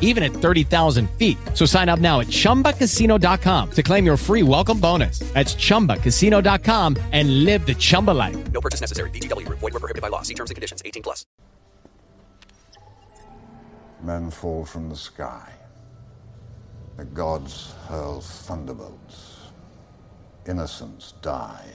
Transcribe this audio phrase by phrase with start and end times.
[0.00, 1.38] even at 30,000 feet.
[1.54, 5.20] So sign up now at chumbacasino.com to claim your free welcome bonus.
[5.34, 8.36] That's chumbacasino.com and live the Chumba life.
[8.50, 9.10] No purchase necessary.
[9.10, 9.60] VGW Group.
[9.60, 10.22] Void were prohibited by law.
[10.22, 10.82] See terms and conditions.
[10.84, 11.24] 18 plus.
[14.02, 15.52] Men fall from the sky.
[16.96, 19.50] The gods hurl thunderbolts.
[20.48, 21.66] Innocents die.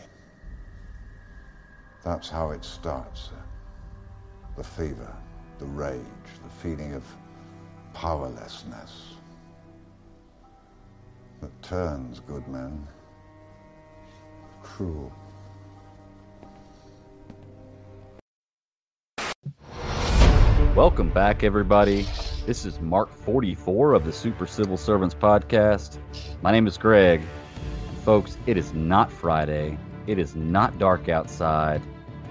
[2.03, 3.29] That's how it starts.
[4.57, 5.15] The fever,
[5.59, 6.01] the rage,
[6.43, 7.03] the feeling of
[7.93, 9.15] powerlessness
[11.41, 12.87] that turns good men
[14.63, 15.11] cruel.
[20.75, 22.05] Welcome back, everybody.
[22.45, 25.97] This is Mark 44 of the Super Civil Servants podcast.
[26.41, 27.21] My name is Greg.
[28.05, 29.77] Folks, it is not Friday.
[30.07, 31.81] It is not dark outside.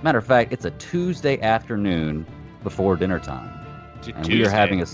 [0.03, 2.27] Matter of fact, it's a Tuesday afternoon
[2.63, 3.57] before dinner time.
[4.15, 4.87] And we are having a.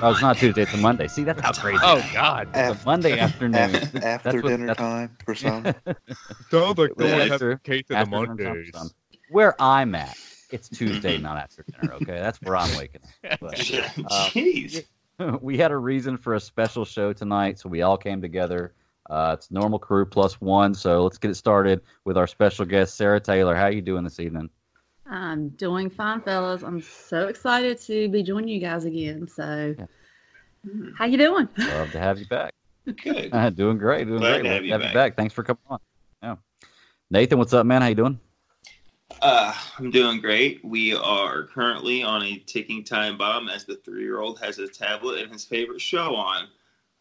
[0.00, 1.08] Oh, it's not Tuesday, it's a Monday.
[1.08, 1.78] See, that's how crazy.
[1.82, 2.48] Oh God!
[2.54, 3.54] It's a Monday afternoon.
[3.56, 5.64] After, That's after what- dinner time for some.
[6.50, 8.94] Sounds like Yeah, someone has after- case of the after dinner Mondays.
[9.30, 10.16] Where I'm at,
[10.50, 11.94] it's Tuesday, not after dinner.
[11.94, 13.00] Okay, that's where I'm waking
[13.30, 13.40] up.
[13.40, 14.84] But, uh, Jeez.
[15.40, 18.74] we had a reason for a special show tonight, so we all came together.
[19.08, 22.96] Uh, it's normal crew plus one, so let's get it started with our special guest,
[22.96, 23.54] Sarah Taylor.
[23.54, 24.48] How are you doing this evening?
[25.06, 26.62] I'm doing fine, fellas.
[26.62, 29.28] I'm so excited to be joining you guys again.
[29.28, 29.74] So,
[30.96, 31.48] how you doing?
[31.58, 32.52] Love to have you back.
[33.02, 33.30] Good.
[33.32, 34.42] Uh, doing great, doing Glad great.
[34.44, 34.94] to have you have you back.
[34.94, 35.16] back.
[35.16, 35.78] Thanks for coming on.
[36.22, 36.36] Yeah.
[37.10, 37.82] Nathan, what's up, man?
[37.82, 38.18] How you doing?
[39.20, 40.64] Uh, I'm doing great.
[40.64, 44.76] We are currently on a ticking time bomb as the three year old has his
[44.76, 46.48] tablet and his favorite show on.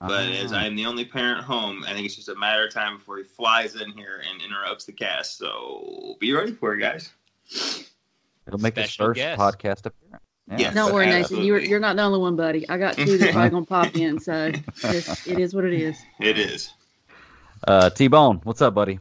[0.01, 0.57] But as Ah.
[0.57, 3.17] I am the only parent home, I think it's just a matter of time before
[3.17, 5.37] he flies in here and interrupts the cast.
[5.37, 7.09] So be ready for it, guys.
[8.47, 9.39] It'll make his first guest.
[9.39, 10.23] podcast appearance.
[10.49, 10.57] Yeah.
[10.57, 10.73] Yes.
[10.75, 11.43] Don't worry, Nathan.
[11.43, 12.67] You're, you're not the only one, buddy.
[12.67, 14.19] I got two that are probably gonna pop in.
[14.19, 14.51] So
[14.83, 16.03] it's, it is what it is.
[16.19, 16.71] It is.
[17.65, 18.99] Uh, T Bone, what's up, buddy?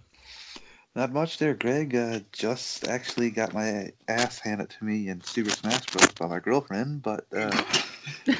[0.94, 1.96] Not much there, Greg.
[1.96, 6.12] Uh, just actually got my ass handed to me in Super Smash Bros.
[6.12, 7.50] by my girlfriend, but uh,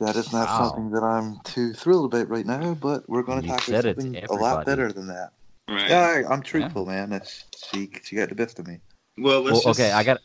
[0.00, 0.58] that is not Wow.
[0.58, 2.74] something that I'm too thrilled about right now.
[2.74, 5.32] But we're going to talk about something a lot better than that.
[5.68, 5.90] Right.
[5.90, 7.10] Yeah, I, I'm truthful, man.
[7.10, 8.80] That's, she she got the best of me.
[9.18, 9.80] Well, let's Well, just.
[9.80, 10.20] okay, I got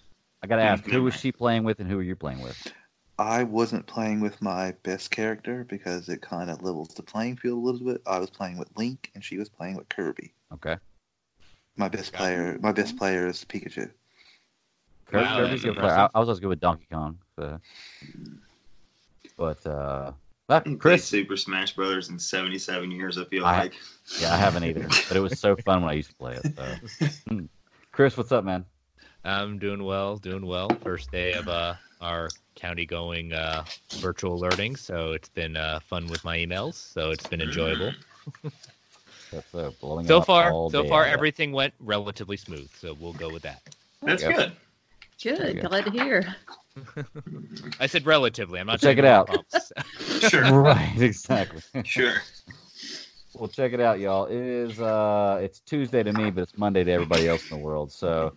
[0.46, 2.40] I got to Hmm, ask, who was she playing with, and who are you playing
[2.40, 2.72] with?
[3.18, 7.58] I wasn't playing with my best character because it kind of levels the playing field
[7.58, 8.04] a little bit.
[8.06, 10.34] I was playing with Link, and she was playing with Kirby.
[10.54, 10.78] Okay.
[11.78, 13.90] My best Got player, my best player is Pikachu.
[15.08, 15.92] Kirby, Wow, Kirby's that's a good player.
[15.94, 16.10] I.
[16.14, 17.18] I was always good with Donkey Kong.
[17.40, 17.60] So.
[19.38, 20.12] But uh,
[20.50, 23.18] ah, He played Chris, Super Smash Brothers in 77 years.
[23.18, 23.74] I feel I- like.
[24.22, 26.46] yeah, I haven't either, but it was so fun when I used to play it.
[26.56, 26.76] So.
[27.28, 27.46] Hmm.
[27.92, 28.66] Chris, what's up, man?
[29.26, 30.76] I'm doing well, doing well.
[30.84, 33.66] First day of uh, our county going uh,
[34.02, 36.76] virtual learning, so it's been uh, fun with my emails.
[36.76, 37.96] So it's been enjoyable.
[39.32, 39.72] That's uh,
[40.04, 41.14] So far, so day far out.
[41.14, 42.70] everything went relatively smooth.
[42.76, 43.62] So we'll go with that.
[44.06, 44.36] That's Yep.
[44.36, 44.52] good.
[45.24, 45.60] Good.
[45.62, 46.36] Glad to hear.
[47.80, 48.60] I said relatively.
[48.60, 49.28] I'm not Check saying it no out.
[49.28, 49.72] bumps.
[50.20, 50.46] Sure.
[50.46, 51.62] right, exactly.
[51.84, 52.22] Sure.
[53.38, 54.28] Well, check it out, y'all.
[54.28, 57.62] It is uh, it's Tuesday to me, but it's Monday to everybody else in the
[57.62, 57.92] world.
[57.92, 58.34] So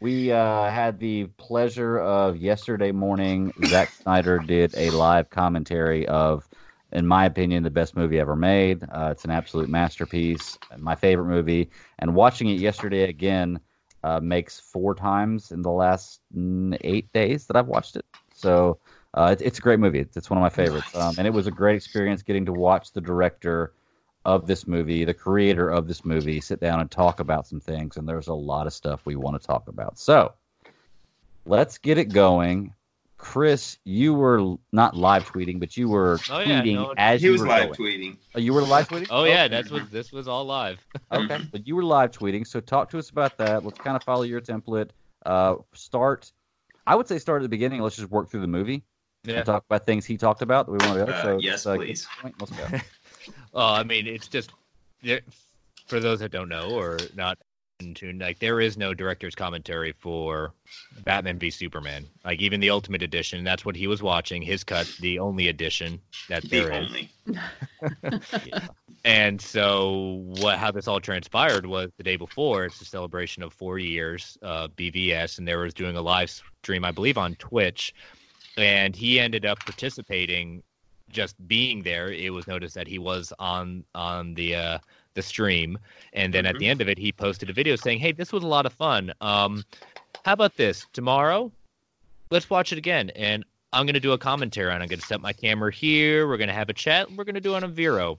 [0.00, 3.52] we uh, had the pleasure of yesterday morning.
[3.66, 6.48] Zack Snyder did a live commentary of,
[6.92, 8.82] in my opinion, the best movie ever made.
[8.84, 11.68] Uh, it's an absolute masterpiece, my favorite movie.
[11.98, 13.60] And watching it yesterday again
[14.02, 18.06] uh, makes four times in the last mm, eight days that I've watched it.
[18.32, 18.78] So
[19.12, 19.98] uh, it, it's a great movie.
[19.98, 22.52] It's, it's one of my favorites, um, and it was a great experience getting to
[22.52, 23.74] watch the director
[24.24, 27.96] of this movie, the creator of this movie, sit down and talk about some things.
[27.96, 29.98] And there's a lot of stuff we want to talk about.
[29.98, 30.34] So
[31.46, 32.74] let's get it going.
[33.16, 37.26] Chris, you were not live tweeting, but you were Oh, yeah, tweeting no, as He
[37.26, 37.90] you was were live going.
[37.92, 38.16] tweeting.
[38.34, 39.08] Oh, you were live tweeting?
[39.10, 40.78] Oh yeah, that's what this was all live.
[41.12, 43.64] Okay, but you were live tweeting, so talk to us about that.
[43.64, 44.90] Let's kind of follow your template.
[45.26, 46.30] Uh, start.
[46.86, 47.80] I would say start at the beginning.
[47.80, 48.84] Let's just work through the movie
[49.24, 49.38] Yeah.
[49.38, 51.12] and talk about things he talked about that we want to go.
[51.12, 52.06] Uh, so yes, uh, please.
[52.22, 52.32] to the.
[52.38, 52.78] Let's go.
[53.52, 54.52] Well, I mean, it's just
[55.02, 55.20] there,
[55.86, 57.38] for those that don't know or not
[57.80, 58.18] in tune.
[58.18, 60.52] Like, there is no director's commentary for
[61.04, 62.06] Batman v Superman.
[62.24, 64.42] Like, even the Ultimate Edition, that's what he was watching.
[64.42, 66.86] His cut, the only edition that The there is.
[66.88, 67.10] only.
[69.04, 72.64] And so, what how this all transpired was the day before.
[72.64, 76.30] It's a celebration of four years uh, of BVS, and there was doing a live
[76.62, 77.94] stream, I believe, on Twitch.
[78.56, 80.62] And he ended up participating,
[81.10, 82.10] just being there.
[82.12, 84.78] It was noticed that he was on on the uh,
[85.14, 85.78] the stream,
[86.12, 88.42] and then at the end of it, he posted a video saying, "Hey, this was
[88.44, 89.12] a lot of fun.
[89.20, 89.64] Um,
[90.24, 91.50] how about this tomorrow?
[92.30, 94.80] Let's watch it again." And I'm gonna do a commentary on.
[94.80, 94.84] it.
[94.84, 96.26] I'm gonna set my camera here.
[96.28, 97.10] We're gonna have a chat.
[97.12, 98.18] We're gonna do it on Vero.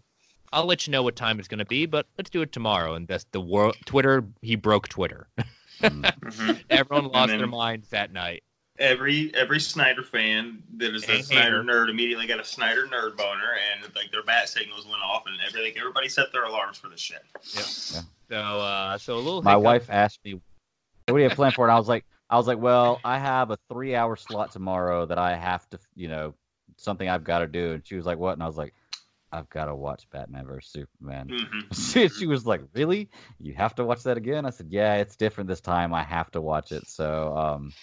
[0.51, 2.95] I'll let you know what time it's going to be, but let's do it tomorrow.
[2.95, 3.75] And that's the world.
[3.85, 5.27] Twitter, he broke Twitter.
[5.79, 6.59] Mhm.
[6.71, 8.43] Everyone lost then- their minds that night.
[8.79, 11.63] Every every Snyder fan that is a And Snyder hater.
[11.63, 15.35] nerd immediately got a Snyder nerd boner, and like their bat signals went off, and
[15.45, 15.77] everything.
[15.77, 17.21] Everybody set their alarms for this shit.
[17.53, 18.01] Yeah.
[18.29, 19.41] So, uh, so a little.
[19.41, 19.63] My hiccup.
[19.63, 20.43] wife asked me, "What
[21.07, 23.17] do you have planned for it?" And I was like, "I was like, well, I
[23.19, 26.35] have a three-hour slot tomorrow that I have to, you know,
[26.77, 28.73] something I've got to do." And she was like, "What?" And I was like,
[29.33, 31.63] "I've got to watch Batman vs Superman." Mhm.
[31.93, 33.09] she, she was like, "Really?
[33.39, 35.93] You have to watch that again?" I said, "Yeah, it's different this time.
[35.93, 37.73] I have to watch it." So, um,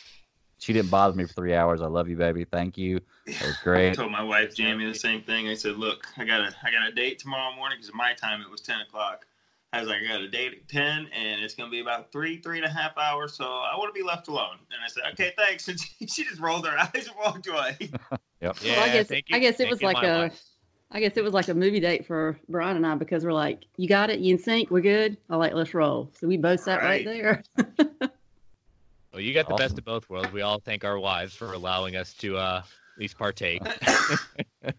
[0.58, 1.80] she didn't bother me for three hours.
[1.82, 2.44] I love you, baby.
[2.44, 3.00] Thank you.
[3.26, 3.90] That was great.
[3.90, 5.48] I told my wife Jamie the same thing.
[5.48, 8.40] I said, "Look, I got a I got a date tomorrow morning because my time
[8.42, 9.26] it was ten o'clock.
[9.72, 12.38] I was like, I got a date at ten, and it's gonna be about three
[12.40, 15.02] three and a half hours, so I want to be left alone." And I said,
[15.12, 17.76] "Okay, thanks." And she, she just rolled her eyes and walked away.
[18.42, 18.56] Yep.
[18.62, 20.42] Yeah, well, I guess thank you- I guess it thank was like my a wife.
[20.90, 23.64] I guess it was like a movie date for Brian and I because we're like,
[23.78, 25.16] you got it, you in sync, we're good.
[25.30, 26.12] I like, let's roll.
[26.20, 27.42] So we both sat right, Right.
[27.58, 28.10] there.
[29.16, 30.30] Well, you got the best of both worlds.
[30.30, 33.62] We all thank our wives for allowing us to uh, at least partake.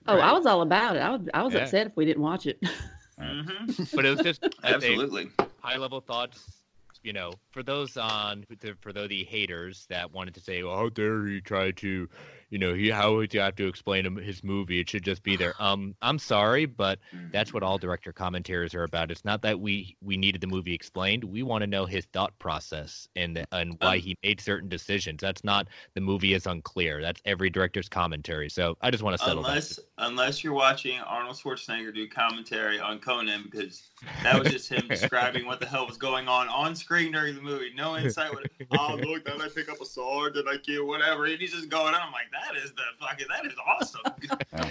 [0.08, 1.00] Oh, I was all about it.
[1.00, 1.62] I was I was Yeah.
[1.64, 2.60] upset if we didn't watch it.
[3.20, 3.66] hmm
[3.96, 5.32] but it was just Absolutely.
[5.60, 6.62] high level thoughts.
[7.02, 8.46] You know, for those on
[8.80, 12.08] for those the haters that wanted to say, "Well, how dare he try to,
[12.50, 14.80] you know, he how would you have to explain him his movie?
[14.80, 17.00] It should just be there." Um, I'm sorry, but
[17.32, 19.12] that's what all director commentaries are about.
[19.12, 21.24] It's not that we we needed the movie explained.
[21.26, 25.20] We want to know his thought process and and why Um, he made certain decisions.
[25.22, 27.02] That's not the movie is unclear.
[27.02, 28.50] That's every director's commentary.
[28.50, 29.86] So I just want to settle Unless that.
[29.98, 33.90] unless you're watching Arnold Schwarzenegger do commentary on Conan because
[34.24, 37.42] that was just him describing what the hell was going on on screen during the
[37.42, 37.72] movie.
[37.76, 38.32] No insight.
[38.34, 38.46] What,
[38.80, 41.68] oh look, then I pick up a sword, then I kill whatever, and he's just
[41.70, 42.02] going on.
[42.02, 44.02] I'm like, that is the fucking that is awesome.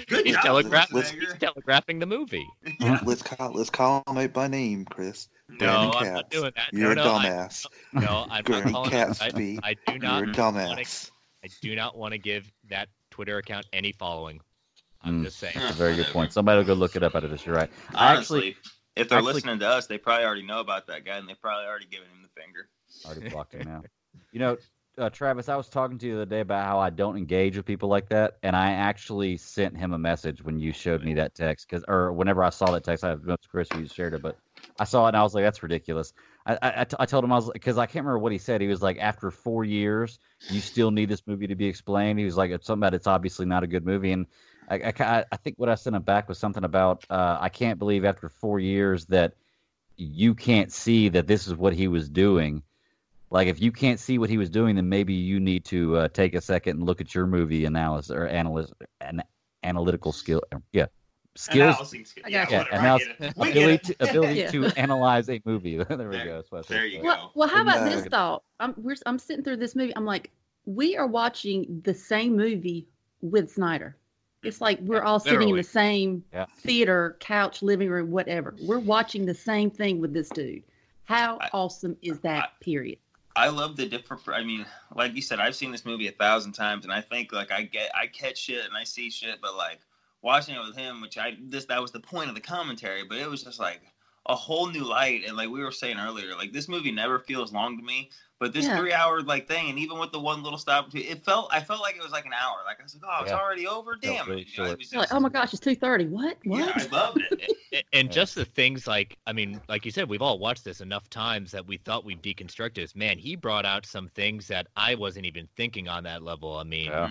[0.09, 1.21] Good He's, job, telegraph- Schwarzenegger.
[1.21, 2.47] he's telegraphing the movie.
[3.05, 5.29] Let's call let's call him out by name, Chris.
[5.49, 6.73] No, Brandon I'm not doing that.
[6.73, 7.67] You're no, a no, I- dumbass.
[7.93, 9.15] no, I'm not Granny calling him.
[9.21, 9.27] I,
[9.63, 10.21] I do not.
[10.27, 10.77] You're a wanna-
[11.45, 14.41] I do not want to give that Twitter account any following.
[15.03, 15.25] I'm Mm.
[15.25, 15.55] just saying.
[15.57, 16.33] That's a very good point.
[16.33, 17.47] Somebody will go look it up after this.
[17.47, 17.71] You're right.
[17.95, 18.57] I Honestly, actually
[18.97, 21.35] if they're actually- listening to us, they probably already know about that guy, and they
[21.35, 22.69] probably already given him the finger.
[23.05, 23.83] already blocked him now.
[24.33, 24.57] You know,
[24.99, 27.57] uh, Travis, I was talking to you the other day about how I don't engage
[27.57, 31.15] with people like that, and I actually sent him a message when you showed me
[31.15, 34.15] that text, because or whenever I saw that text, I know it's Chris you shared
[34.15, 34.37] it, but
[34.79, 36.13] I saw it and I was like, that's ridiculous.
[36.47, 38.39] I I, I, t- I told him I was because I can't remember what he
[38.39, 38.61] said.
[38.61, 42.19] He was like, after four years, you still need this movie to be explained.
[42.19, 44.13] He was like, it's something about it's obviously not a good movie.
[44.13, 44.27] And
[44.69, 47.79] I I, I think what I sent him back was something about uh, I can't
[47.79, 49.35] believe after four years that
[49.97, 52.63] you can't see that this is what he was doing.
[53.37, 56.09] Like if you can't see what he was doing, then maybe you need to uh,
[56.09, 59.23] take a second and look at your movie analysis or analyst an
[59.63, 60.41] analytical skill.
[60.73, 60.87] Yeah,
[61.35, 61.75] skills.
[61.75, 62.23] Analyzing skill.
[62.25, 62.77] I Yeah, got Yeah, whatever.
[62.87, 63.37] analyze- I get it.
[63.61, 64.51] Ability to, ability Yeah.
[64.53, 65.77] to analyze a movie.
[65.85, 66.37] there we go.
[66.37, 66.77] That's what I said.
[66.79, 67.09] there you go.
[67.09, 68.43] Well, well, how about this thought?
[68.59, 69.95] I'm we're, I'm sitting through this movie.
[69.95, 70.31] I'm like,
[70.65, 72.89] we are watching the same movie
[73.21, 73.99] with Snyder.
[74.45, 76.47] It's like we're all sitting in the same Yeah.
[76.61, 78.55] theater, couch, living room, whatever.
[78.63, 80.63] We're watching the same thing with this dude.
[81.05, 82.59] How I- awesome is that?
[82.61, 82.99] Period.
[83.37, 84.23] I love the different.
[84.29, 84.65] I mean,
[84.95, 87.63] like you said, I've seen this movie a thousand times, and I think like I
[87.63, 89.81] get, I catch shit and I see shit, but like
[90.23, 93.19] watching it with him, which I this that was the point of the commentary, but
[93.19, 93.83] it was just like
[94.29, 97.53] a whole new light, and like we were saying earlier, like this movie never feels
[97.53, 98.79] long to me, but this Yeah.
[98.79, 101.81] three hour like thing, and even with the one little stop, it felt, I felt
[101.81, 102.57] like it was like an hour.
[102.67, 103.39] Like I was like, oh, it's Yeah.
[103.39, 103.95] already over.
[103.97, 104.29] Damn.
[104.29, 104.49] really it.
[104.57, 105.01] You know, it short.
[105.01, 106.07] like, oh my gosh, it's two thirty.
[106.07, 106.37] What?
[106.45, 106.59] What?
[106.59, 107.53] Yeah, I loved it.
[107.73, 110.81] A- and just the things like i mean like you said we've all watched this
[110.81, 114.69] enough times that we thought we'd deconstruct this man he brought out some things that
[114.77, 117.11] i wasn't even thinking on that level i mean Yeah.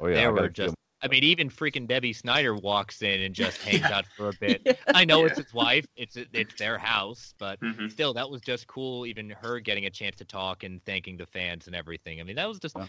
[0.00, 3.02] Oh, yeah, I there gotta were feel just i mean even freaking debbie snyder walks
[3.02, 4.66] in and just hangs out for a bit.
[4.94, 7.90] I know it's his wife it's it's their house but Mhm.
[7.90, 11.26] still that was just cool even her getting a chance to talk and thanking the
[11.26, 12.20] fans and everything.
[12.20, 12.86] I mean that was just Yeah.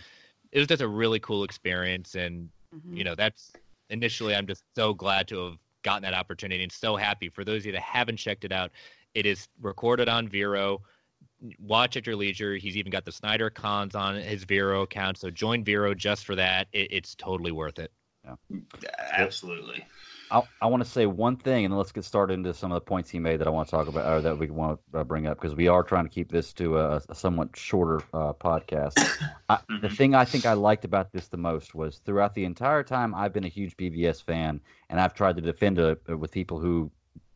[0.51, 2.97] it was just a really cool experience and Mhm.
[2.97, 3.55] you know that's
[3.91, 7.29] initially i'm just so glad to have gotten that opportunity and so happy.
[7.29, 8.71] For those of you that haven't checked it out
[9.13, 10.81] it is recorded on vero.
[11.59, 12.55] Watch at your leisure.
[12.55, 16.35] He's even got the snyder cons on his vero account so join vero just for
[16.35, 16.67] that.
[16.73, 17.91] It, it's totally worth it
[19.11, 19.85] Absolutely.
[20.31, 22.75] I, I want to say one thing, and then let's get started into some of
[22.75, 24.99] the points he made that I want to talk about, or that we want to
[24.99, 28.03] uh, bring up, because we are trying to keep this to a, a somewhat shorter
[28.13, 29.05] uh, podcast.
[29.49, 29.97] I, the Mhm.
[29.97, 33.33] thing I think I liked about this the most was throughout the entire time I've
[33.33, 36.91] been a huge BVS fan, and I've tried to defend it with people who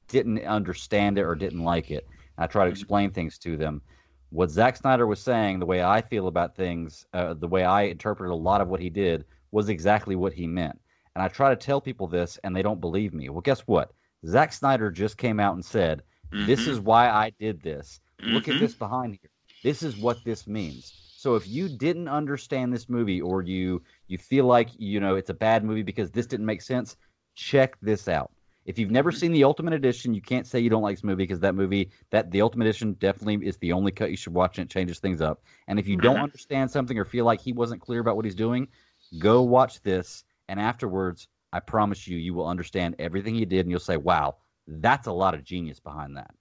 [0.09, 2.07] didn't understand it or didn't like it.
[2.37, 3.81] I try to explain things to them.
[4.29, 7.83] What Zack Snyder was saying, the way I feel about things, uh, the way I
[7.83, 10.79] interpreted a lot of what he did, was exactly what he meant.
[11.15, 13.29] And I try to tell people this, and they don't believe me.
[13.29, 13.93] Well, guess what?
[14.25, 16.01] Zack Snyder just came out and said,
[16.39, 16.71] "This Mhm.
[16.71, 18.01] is why I did this.
[18.25, 18.59] Look at Mhm.
[18.59, 19.29] this behind here.
[19.61, 24.17] This is what this means." So if you didn't understand this movie, or you you
[24.17, 26.97] feel like you know it's a bad movie because this didn't make sense,
[27.35, 28.31] check this out.
[28.65, 31.23] If you've never seen the Ultimate Edition, you can't say you don't like this movie
[31.23, 34.57] because that movie, that the Ultimate Edition, definitely is the only cut you should watch,
[34.57, 35.43] and it changes things up.
[35.67, 36.23] And if you don't Mhm.
[36.23, 38.69] understand something or feel like he wasn't clear about what he's doing,
[39.17, 43.71] go watch this, and afterwards, I promise you, you will understand everything he did, and
[43.71, 46.33] you'll say, "Wow, that's a lot of genius behind that."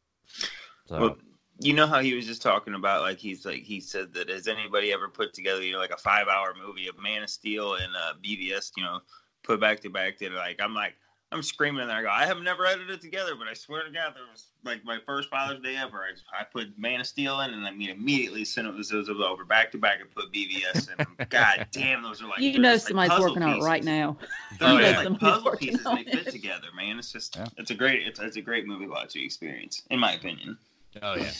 [0.87, 1.17] So, Well,
[1.59, 4.49] you know how he was just talking about like he's like he said that has
[4.49, 7.75] anybody ever put together you know like a five hour movie of Man of Steel
[7.75, 9.01] and uh, BVS you know
[9.43, 10.95] put back to back to like I'm like
[11.33, 13.91] I'm screaming there I go I have never edited it together but I swear to
[13.91, 17.41] God there was like my first Father's Day ever I, I put Man of Steel
[17.41, 20.11] in and I mean immediately sent it was, it was over back to back and
[20.15, 23.43] put BVS in God damn those are like you know just like somebody's puzzle working
[23.43, 24.17] on it right now.
[24.59, 26.31] They're You know like puzzle pieces on they fit it.
[26.31, 27.47] together man it's just Yeah.
[27.57, 30.59] it's a great it's, it's a great movie watching experience in my opinion.
[31.03, 31.31] oh yeah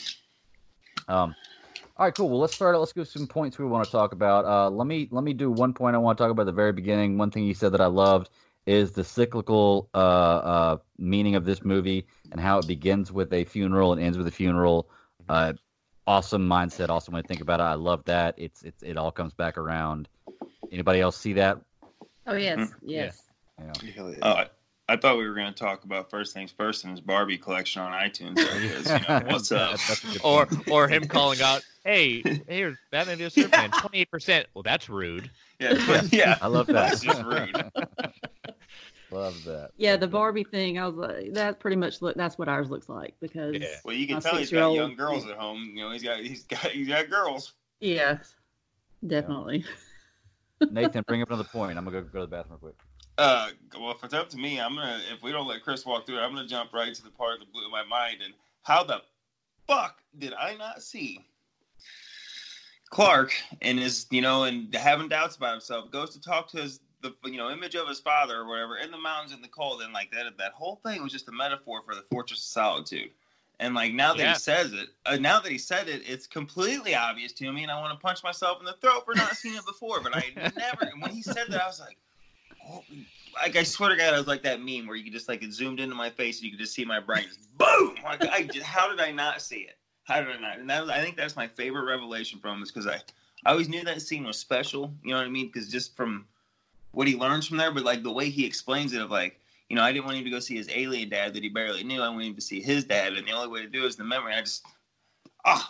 [1.07, 1.35] Um,
[1.97, 2.27] all right, cool.
[2.29, 2.77] Well, let's start.
[2.79, 4.45] Let's go some points we want to talk about.
[4.45, 6.51] Uh, let me let me do one point I want to talk about at the
[6.51, 7.19] very beginning.
[7.19, 8.29] One thing you said that I loved
[8.65, 13.43] is the cyclical uh, uh, meaning of this movie and how it begins with a
[13.43, 14.89] funeral and ends with a funeral.
[15.27, 15.53] Uh,
[16.07, 16.89] awesome mindset.
[16.89, 17.63] Awesome way to think about it.
[17.63, 18.35] I love that.
[18.37, 20.07] It's it's it all comes back around.
[20.71, 21.59] Anybody else see that?
[22.25, 22.71] Oh yes, Mhm.
[22.81, 23.23] yes.
[23.59, 23.91] Yeah.
[23.95, 24.17] Hell yeah.
[24.21, 24.47] Oh, I,
[24.89, 27.81] I thought we were going to talk about first things first in his Barbie collection
[27.81, 28.35] on iTunes.
[28.35, 29.71] there, 'cause, you know, what's up?
[29.77, 34.45] That's- that's a good or or him calling out hey here's batman vs superman 28%
[34.53, 35.29] well that's rude
[35.59, 36.37] Yeah, yeah.
[36.41, 36.73] I love that.
[36.91, 37.61] That's just rude.
[39.13, 39.71] Love that.
[39.77, 40.77] Yeah, the Barbie thing.
[40.79, 42.15] I was like, that pretty much look.
[42.15, 43.67] That's what ours looks like because Yeah.
[43.85, 45.71] Well, you can tell he's got six-year-old- young girls at home.
[45.73, 47.53] You know, he's got he's got he's got girls.
[47.79, 48.17] yeah,
[49.05, 49.65] definitely.
[50.71, 51.77] Nathan, bring up another point.
[51.77, 52.75] I'm gonna go, go to the bathroom real quick.
[53.17, 56.05] Uh, well, if it's up to me, I'm gonna if we don't let Chris walk
[56.05, 58.17] through it, I'm gonna jump right to the part that blew my mind.
[58.23, 59.01] And how the
[59.67, 61.19] fuck did I not see
[62.89, 66.79] Clark and his you know and having doubts about himself goes to talk to his
[67.03, 69.81] the you know image of his father or whatever in the mountains in the cold
[69.81, 73.11] and like that that whole thing was just a metaphor for the fortress of solitude.
[73.59, 74.29] And like now that Yeah.
[74.29, 77.71] he says it, uh, now that he said it, it's completely obvious to me, and
[77.71, 80.01] I want to punch myself in the throat for not seeing it before.
[80.01, 80.23] But I
[80.57, 80.91] never.
[80.99, 81.97] when he said that, I was like,
[82.67, 82.83] oh,
[83.35, 85.43] like I swear to God, I was like that meme where you could just like
[85.43, 87.95] it zoomed into my face and you could just see my brain just boom.
[88.03, 89.77] Like I just, how did I not see it?
[90.03, 90.59] How did I not?
[90.59, 93.01] And that was, I think that's my favorite revelation from him is because I,
[93.45, 94.93] I always knew that scene was special.
[95.03, 95.47] You know what I mean?
[95.47, 96.25] Because just from
[96.93, 99.75] what he learns from there, but like the way he explains it of like, you
[99.75, 102.01] know, I didn't want him to go see his alien dad that he barely knew.
[102.01, 103.95] I wanted him to see his dad, and the only way to do it is
[103.95, 104.33] the memory.
[104.33, 104.65] I just,
[105.45, 105.69] oh,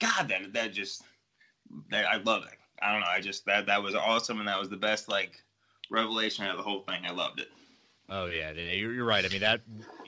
[0.00, 1.02] God, that that just,
[1.90, 2.58] that, I love it.
[2.82, 3.06] I don't know.
[3.08, 5.42] I just that that was awesome, and that was the best like
[5.90, 7.04] revelation out of the whole thing.
[7.06, 7.48] I loved it.
[8.08, 9.24] Oh yeah, you're, you're right.
[9.24, 9.60] I mean that,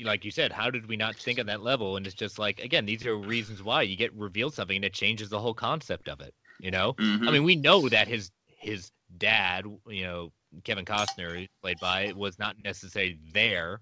[0.02, 1.96] like you said, how did we not think on that level?
[1.96, 4.94] And it's just like again, these are reasons why you get revealed something and it
[4.94, 6.34] changes the whole concept of it.
[6.58, 7.28] You know, Mhm.
[7.28, 10.32] I mean, we know that his his dad, you know,
[10.64, 13.80] Kevin Costner, played by, was not necessarily there,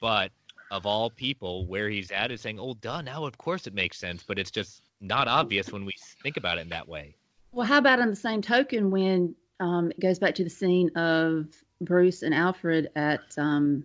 [0.00, 0.30] but
[0.70, 3.98] of all people, where he's at is saying, "Oh, duh, now of course it makes
[3.98, 7.14] sense," but it's just not obvious when we think about it in that way.
[7.52, 10.90] Well, how about on the same token when um, it goes back to the scene
[10.96, 11.46] of
[11.80, 13.84] Bruce and Alfred at, um,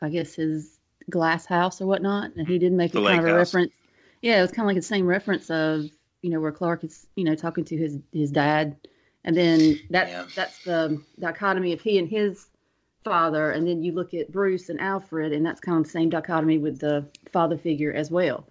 [0.00, 3.26] I guess, his glass house or whatnot, and he did make The a kind of
[3.26, 3.36] a house.
[3.54, 3.72] reference.
[4.22, 5.86] Yeah, it was kind of like the same reference of,
[6.22, 8.76] you know, where Clark is, you know, talking to his his dad,
[9.24, 10.26] and then that Yeah.
[10.34, 12.46] that's the dichotomy of he and his
[13.04, 16.10] father, and then you look at Bruce and Alfred, and that's kind of the same
[16.10, 18.46] dichotomy with the father figure as well.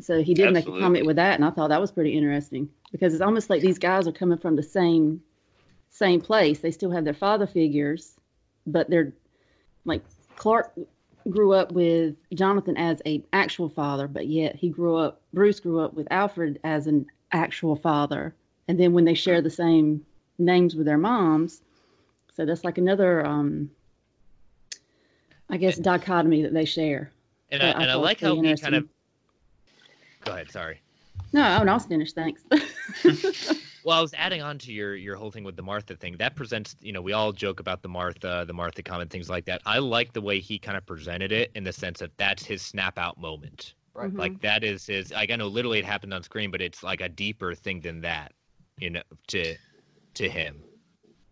[0.00, 2.68] So he did make a comment with that, and I thought that was pretty interesting
[2.92, 5.22] because it's almost like these guys are coming from the same
[5.90, 6.58] same place.
[6.58, 8.16] They still have their father figures,
[8.66, 9.12] but they're
[9.84, 10.02] like
[10.36, 10.72] Clark
[11.30, 15.80] grew up with Jonathan as a actual father, but yet he grew up Bruce grew
[15.80, 18.34] up with Alfred as an actual father.
[18.68, 20.04] And then when they share the same
[20.38, 21.62] names with their moms,
[22.34, 23.70] so that's like another um
[25.50, 27.10] I guess dichotomy that they share.
[27.50, 28.88] And that I, and I thought like how pretty he kind of.
[30.24, 30.50] Go ahead.
[30.50, 30.80] Sorry.
[31.32, 32.14] No, oh, no, I was finished.
[32.14, 32.42] Thanks.
[33.84, 36.16] Well, I was adding on to your your whole thing with the Martha thing.
[36.16, 39.44] That presents, you know, we all joke about the Martha, the Martha comment, things like
[39.44, 39.60] that.
[39.66, 42.62] I like the way he kind of presented it in the sense that that's his
[42.62, 43.74] snap out moment.
[43.92, 44.10] Right.
[44.10, 44.18] Mhm.
[44.18, 45.12] Like that is his.
[45.12, 48.00] Like I know literally it happened on screen, but it's like a deeper thing than
[48.00, 48.32] that,
[48.78, 49.56] you know, to
[50.14, 50.62] to him.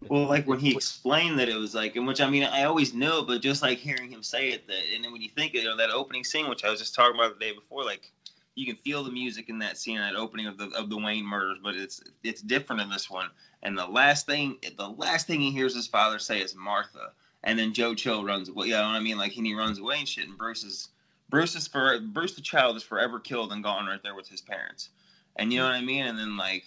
[0.08, 2.92] Well, like when he explained that it was like, in which I mean, I always
[2.92, 5.64] knew, but just like hearing him say it, that, and then when you think you
[5.64, 8.10] know, that opening scene, which I was just talking about the day before, like
[8.54, 11.24] you can feel the music in that scene, that opening of the of the Wayne
[11.24, 13.28] murders, but it's it's different in this one.
[13.62, 17.12] And the last thing, the last thing he hears his father say is Martha,
[17.44, 18.66] and then Joe Chill runs away.
[18.66, 19.18] You know what I mean?
[19.18, 20.88] Like and he runs away and shit, and Bruce is
[21.30, 24.40] Bruce is for Bruce the child is forever killed and gone right there with his
[24.40, 24.88] parents,
[25.36, 26.06] and you know what I mean?
[26.06, 26.64] And then like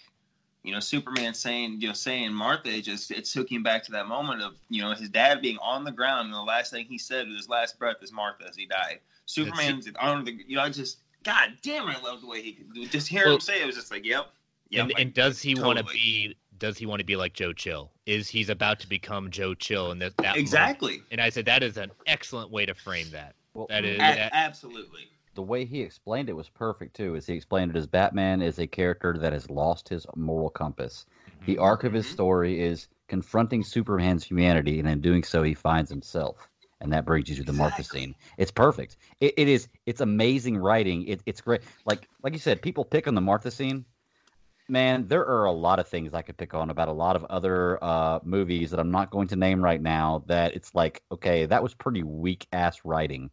[0.66, 3.92] you know, Superman saying, you know, saying Martha, it just it took him back to
[3.92, 6.84] that moment of, you know, his dad being on the ground, and the last thing
[6.86, 8.98] he said with his last breath is Martha as he died.
[9.26, 12.72] Superman's on the, you know, I just, God damn, I love the way he could
[12.74, 12.90] do it.
[12.90, 14.26] Just hear Well- him say it was just like, yep,
[14.70, 14.82] yep.
[14.82, 16.36] and, like, and does he want to be?
[16.58, 17.92] Does he want to be like Joe Chill?
[18.06, 19.90] Is he's about to become Joe Chill?
[19.90, 20.40] And that, that moment?
[20.40, 23.34] exactly, And I said that is an excellent way to frame that.
[23.52, 25.08] Well, That is A- that- absolutely.
[25.36, 27.14] The way he explained it was perfect too.
[27.14, 31.06] Is he explained it as Batman is a character that has lost his moral compass.
[31.44, 32.10] The arc of his Mhm.
[32.12, 36.48] story is confronting Superman's humanity, and in doing so, he finds himself,
[36.80, 38.16] and that brings you to the Martha scene.
[38.38, 38.96] It's perfect.
[39.20, 39.68] It, it is.
[39.86, 41.06] It's amazing writing.
[41.06, 41.62] It, it's great.
[41.84, 43.84] Like like you said, people pick on the Martha scene.
[44.68, 47.24] Man, there are a lot of things I could pick on about a lot of
[47.26, 50.24] other uh, movies that I'm not going to name right now.
[50.26, 53.30] That it's like, okay, that was pretty weak ass writing.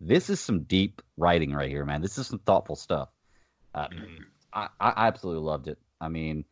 [0.00, 2.02] This is some deep writing right here, man.
[2.02, 3.08] This is some thoughtful stuff.
[3.74, 4.24] Uh, Mhm.
[4.52, 5.78] I, I absolutely loved it.
[6.00, 6.44] I mean,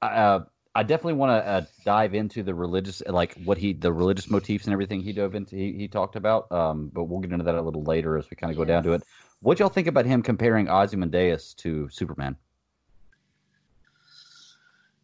[0.00, 3.92] I, uh, I definitely want to uh, dive into the religious, like what he, the
[3.92, 5.56] religious motifs and everything he dove into.
[5.56, 8.36] He, he talked about, um, but we'll get into that a little later as we
[8.36, 9.02] kind of go down to it.
[9.40, 12.36] What y'all think about him comparing Ozymandias to Superman?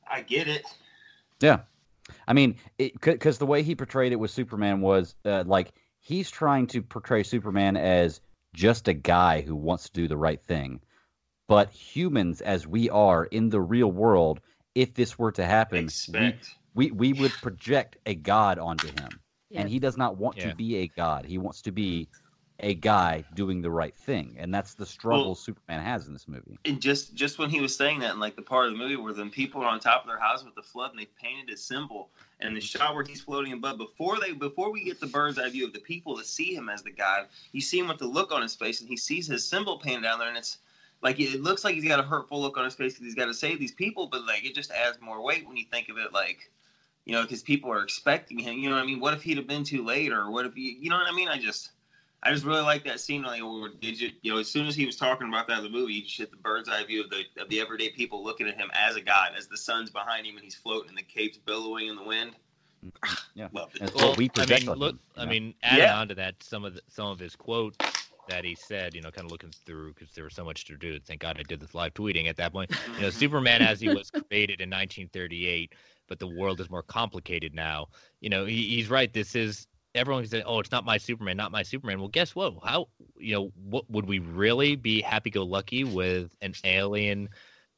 [0.09, 0.65] I get it.
[1.41, 1.61] Yeah,
[2.29, 5.73] I mean, because the way he portrayed it with Superman was uh, like
[6.07, 8.21] he's trying to portray Superman as
[8.55, 10.81] just a guy who wants to do the right thing,
[11.49, 14.41] but humans as we are in the real world,
[14.75, 16.55] if this were to happen, we, Expect.
[16.75, 19.21] we we would project a god onto him,
[19.55, 20.51] and he does not want Yeah.
[20.51, 21.25] to be a god.
[21.25, 22.09] He wants to be
[22.61, 26.27] a guy doing the right thing, and that's the struggle Well- Superman has in this
[26.27, 26.59] movie.
[26.65, 28.97] And just just when he was saying that, in like the part of the movie
[28.97, 31.51] where the people are on top of their house with the flood and they painted
[31.51, 32.09] his symbol,
[32.41, 35.51] and the shot where he's floating above, before they before we get the bird's eye
[35.51, 38.07] view of the people that see him as the god, you see him with the
[38.07, 40.59] look on his face, and he sees his symbol painted down there, and it's
[41.03, 43.27] like it looks like he's got a hurtful look on his face because he's got
[43.27, 45.99] to save these people, but like it just adds more weight when you think of
[45.99, 46.51] it like.
[47.05, 48.59] You know, because people are expecting him.
[48.59, 48.99] You know what I mean?
[48.99, 50.77] What if he'd have been too late, or what if he?
[50.81, 51.29] You know what I mean?
[51.29, 51.71] I just,
[52.27, 53.23] I just really like that scene.
[53.23, 55.65] Like, where did you, you know, as soon as he was talking about that in
[55.65, 58.25] the movie, you just hit the bird's eye view of the of the everyday people
[58.25, 60.99] looking at him as a god, as the sun's behind him and he's floating and
[60.99, 62.33] the cape's billowing in the wind.
[63.35, 63.95] Yeah, Love it.
[63.95, 64.95] Well, what we I project mean, on look.
[64.95, 65.31] him, I know?
[65.31, 65.99] mean, adding Yeah.
[65.99, 67.79] on to that, some of the, some of his quotes
[68.29, 70.77] that he said, you know, kind of looking through because there was so much to
[70.77, 70.99] do.
[70.99, 72.73] Thank God I did this live tweeting at that point.
[72.97, 75.73] You know, Superman as he was created in 1938,
[76.09, 77.87] but the world is more complicated now.
[78.21, 79.13] You know, he, he's right.
[79.13, 82.35] This is everyone can say, "Oh, it's not my Superman, not my Superman." Well, guess
[82.35, 82.55] what?
[82.63, 87.29] How you know what would we really be happy-go-lucky with an alien?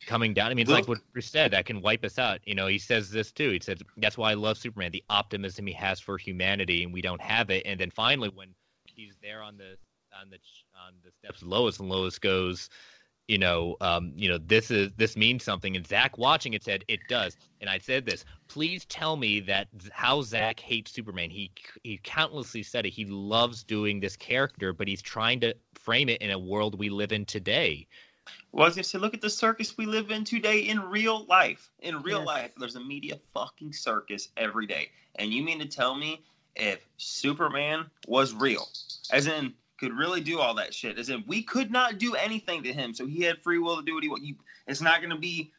[0.07, 0.51] coming down.
[0.51, 2.41] I mean, it's like what Bruce said, that can wipe us out.
[2.45, 3.51] You know, he says this too.
[3.51, 7.03] He says that's why I love Superman, the optimism he has for humanity, and we
[7.03, 7.65] don't have it.
[7.67, 8.55] And then finally, when
[8.87, 9.77] he's there on the
[10.21, 10.39] on the
[10.87, 12.69] on the steps of Lois, and Lois goes,
[13.29, 15.77] you know, um, you know, this is this means something.
[15.77, 17.37] And Zack watching it said it does.
[17.61, 18.25] And I said this.
[18.49, 21.31] Please tell me that how Zack hates Superman.
[21.31, 21.53] He
[21.85, 22.91] he countlessly said it.
[22.91, 26.89] He loves doing this character, but he's trying to frame it in a world we
[26.89, 27.87] live in today.
[28.51, 31.27] Well, I was gonna say, look at the circus we live in today in real
[31.27, 31.71] life.
[31.81, 32.27] In real Yes.
[32.27, 34.91] life, there's a media fucking circus every day.
[35.17, 36.23] And you mean to tell me
[36.57, 38.67] if Superman was real,
[39.11, 42.63] as in could really do all that shit, as in we could not do anything
[42.65, 44.25] to him, so he had free will to do what he want.
[44.25, 44.35] You,
[44.67, 45.51] it's not gonna be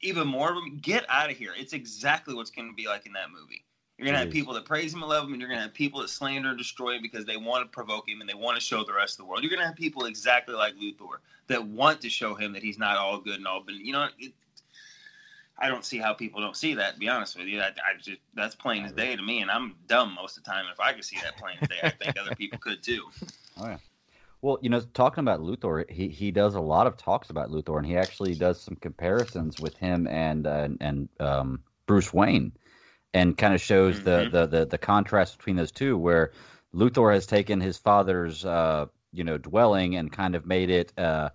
[0.00, 0.78] even more of him.
[0.80, 1.52] Get out of here.
[1.56, 3.64] It's exactly what's gonna be like in that movie.
[3.96, 6.00] You're gonna have people that praise him and love him, and you're gonna have people
[6.00, 8.60] that slander and destroy him because they want to provoke him and they want to
[8.60, 9.42] show the rest of the world.
[9.42, 12.96] You're gonna have people exactly like Luthor that want to show him that he's not
[12.96, 14.32] all good and all but you know it,
[15.58, 17.96] I don't see how people don't see that to be honest with you I, I
[18.00, 20.78] just that's plain as day to me and I'm dumb most of the time if
[20.78, 23.06] I could see that plain as day I think other people could too
[23.58, 23.78] Oh yeah.
[24.40, 27.76] Well, you know, talking about Luthor, he he does a lot of talks about Luthor,
[27.76, 32.52] and he actually does some comparisons with him and uh, and um, Bruce Wayne,
[33.12, 36.32] and kind of shows the, the the the contrast between those two, where
[36.72, 41.30] Luthor has taken his father's uh, you know dwelling and kind of made it uh,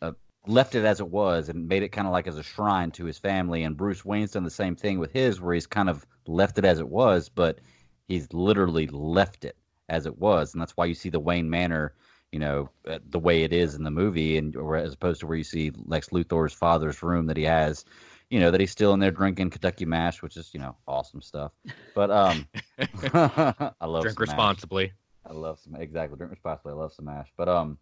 [0.00, 0.12] uh,
[0.46, 3.06] left it as it was and made it kind of like as a shrine to
[3.06, 6.06] his family, and Bruce Wayne's done the same thing with his, where he's kind of
[6.28, 7.58] left it as it was, but
[8.06, 9.56] he's literally left it
[9.88, 11.94] as it was, and that's why you see the Wayne Manor,
[12.32, 15.26] you know, uh, the way it is in the movie, and or as opposed to
[15.26, 17.84] where you see Lex Luthor's father's room that he has,
[18.30, 21.22] you know, that he's still in there drinking Kentucky Mash, which is you know awesome
[21.22, 21.52] stuff.
[21.94, 22.46] But um,
[23.12, 24.36] I love Drink some mash.
[24.36, 24.92] responsibly.
[25.24, 26.72] I love some exactly drink responsibly.
[26.72, 27.78] I love some mash, but um.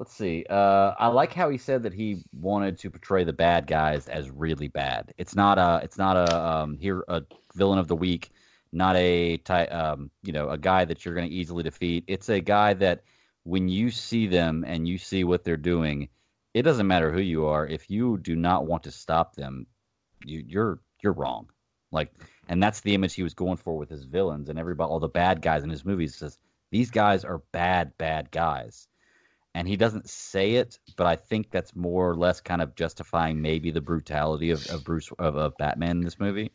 [0.00, 0.46] Let's see.
[0.48, 4.30] Uh, I like how he said that he wanted to portray the bad guys as
[4.30, 5.12] really bad.
[5.18, 5.80] It's not a.
[5.82, 7.22] It's not a um, here a
[7.56, 8.30] villain of the week
[8.72, 12.04] not a ty- um, you know a guy that you're going to easily defeat.
[12.06, 13.02] It's a guy that
[13.44, 16.08] when you see them and you see what they're doing,
[16.54, 17.66] it doesn't matter who you are.
[17.66, 19.66] If you do not want to stop them,
[20.24, 21.48] you, you're you're wrong.
[21.90, 22.12] Like,
[22.48, 25.08] and that's the image he was going for with his villains and everybody, all the
[25.08, 26.16] bad guys in his movies.
[26.16, 26.38] Says
[26.70, 28.88] these guys are bad, bad guys.
[29.54, 33.40] And he doesn't say it, but I think that's more or less kind of justifying
[33.40, 36.52] maybe the brutality of, of Bruce of, of Batman in this movie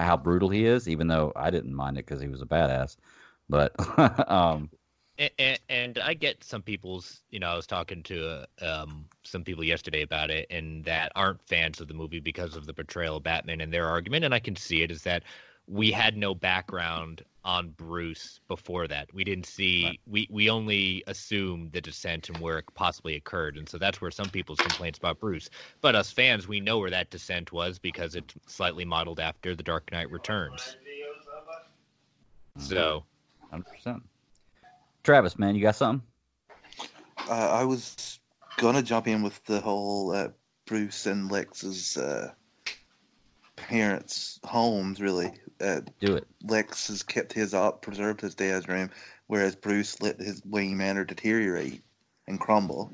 [0.00, 2.96] how, brutal he is, even though I didn't mind it because he was a badass.
[3.48, 3.74] But
[4.30, 4.70] um,
[5.18, 9.44] and, and I get some people's, you know, I was talking to uh, um, some
[9.44, 13.18] people yesterday about it, and that aren't fans of the movie because of the portrayal
[13.18, 13.60] of Batman.
[13.60, 15.22] And their argument, and I can see it, is that
[15.66, 19.12] we had no background on Bruce before that.
[19.12, 23.68] We didn't see, we we only assumed the descent and where it possibly occurred, and
[23.68, 25.50] so that's where some people's complaints about Bruce.
[25.80, 29.62] But us fans, we know where that descent was because it's slightly modeled after The
[29.62, 30.76] Dark Knight Returns.
[32.58, 33.04] So.
[33.50, 34.02] hundred percent.
[35.02, 36.06] Travis, man, you got something?
[37.28, 38.20] Uh, I was
[38.56, 40.28] gonna jump in with the whole uh,
[40.66, 42.32] Bruce and Lex's uh,
[43.56, 45.00] parents' homes.
[45.00, 46.26] Really, uh, Do it.
[46.42, 48.90] Lex has kept his up, preserved his dad's room,
[49.26, 51.82] whereas Bruce let his Wayne Manor deteriorate
[52.26, 52.92] and crumble.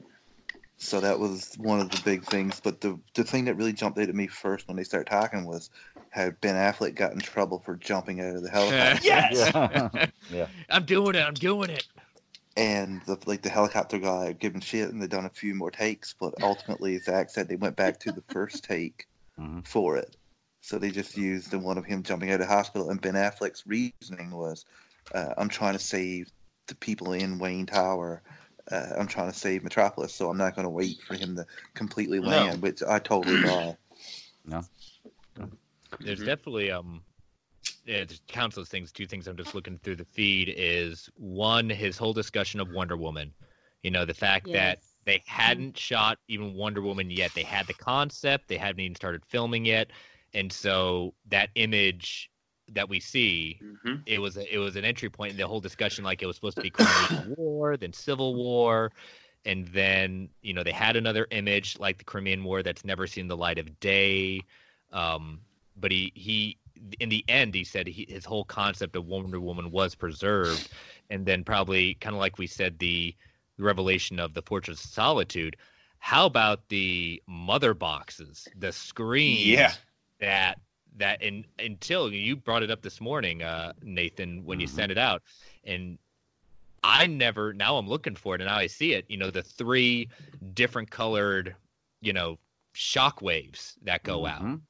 [0.77, 2.61] So that was one of the big things.
[2.61, 5.45] But the the thing that really jumped out at me first when they started talking
[5.45, 5.71] was
[6.11, 9.01] how Ben Affleck got in trouble for jumping out of the helicopter.
[9.07, 9.51] yes.
[9.55, 10.07] yeah.
[10.31, 10.47] yeah.
[10.71, 11.21] I'm doing it.
[11.27, 11.85] I'm doing it.
[12.57, 16.15] and the like the helicopter guy giving shit and they done a few more takes
[16.19, 19.07] but ultimately zack said they went back to the first take
[19.39, 19.65] Mhm.
[19.67, 20.17] for it
[20.61, 23.15] so they just used the one of him jumping out of the hospital and ben
[23.15, 24.65] affleck's reasoning was
[25.15, 26.31] uh, i'm trying to save
[26.67, 28.23] the people in wayne tower
[28.71, 31.47] uh, i'm trying to save metropolis so i'm not going to wait for him to
[31.75, 32.29] completely No.
[32.29, 33.77] land which i totally buy
[34.45, 34.63] No.
[36.01, 37.03] There's definitely um
[37.85, 38.93] yeah, there's countless things.
[38.93, 42.97] Two things I'm just looking through the feed is one, his whole discussion of Wonder
[42.97, 43.33] Woman.
[43.83, 47.31] You know, the fact that they hadn't shot even Wonder Woman yet.
[47.35, 49.89] They had the concept, they hadn't even started filming yet.
[50.35, 52.31] And so that image
[52.73, 54.05] that we see, Mhm.
[54.07, 56.37] it was a, it was an entry point in the whole discussion like it was
[56.37, 58.93] supposed to be Crimean War, then Civil War,
[59.45, 63.29] and then, you know, they had another image like the Crimean War that's never seen
[63.29, 64.45] the light of day.
[64.93, 65.41] Um,
[65.77, 66.59] but he he
[67.01, 70.69] in the end, he said he, his whole concept of Wonder Woman was preserved,
[71.11, 73.15] and then probably kind of like we said, the,
[73.57, 75.57] the revelation of the Fortress of Solitude.
[75.99, 79.75] How about the mother boxes, the screens Yeah.
[80.21, 80.59] That
[80.97, 84.71] that in, until you brought it up this morning, uh, Nathan, when you Mhm.
[84.71, 85.23] sent it out,
[85.65, 85.99] and
[86.83, 87.53] I never.
[87.53, 89.05] Now I'm looking for it, and now I see it.
[89.09, 90.09] You know, the three
[90.55, 91.55] different colored,
[92.01, 92.39] you know,
[92.73, 94.43] shock waves that go out.
[94.43, 94.61] Mhm.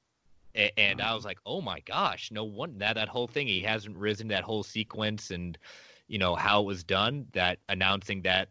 [0.54, 3.60] A- and I was like, oh my gosh, no one that that whole thing he
[3.60, 5.58] hasn't risen that whole sequence and
[6.08, 7.26] you know how it was done.
[7.32, 8.48] That announcing that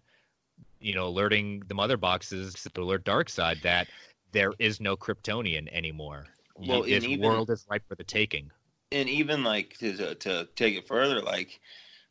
[0.79, 3.89] you know alerting the mother boxes to alert Darkseid that
[4.31, 6.27] there is no Kryptonian anymore.
[6.57, 8.51] Well, this even- world is ripe for the taking.
[8.91, 11.59] and even like to, to to take it further, like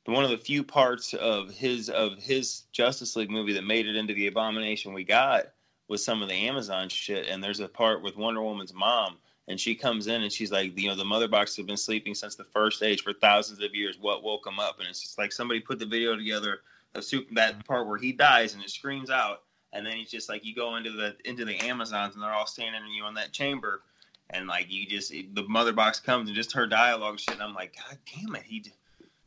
[0.04, 3.96] one of the few parts of his of his Justice League movie that made it
[3.96, 5.46] into the abomination we got
[5.88, 7.26] was some of the Amazon shit.
[7.28, 9.16] And there's a part with Wonder Woman's mom,
[9.48, 12.14] and she comes in and she's like, you know, the mother boxes have been sleeping
[12.14, 13.96] since the first age for thousands of years.
[13.98, 14.78] What woke them up?
[14.78, 16.60] And it's just like somebody put the video together
[16.94, 20.28] of super, that part where he dies and it screams out, and then he's just
[20.28, 23.14] like, you go into the into the Amazons and they're all standing you know, in
[23.14, 23.82] that chamber
[24.30, 27.34] and like you just the mother box comes and just her dialogue and shit.
[27.34, 28.64] And I'm like, God damn it, he.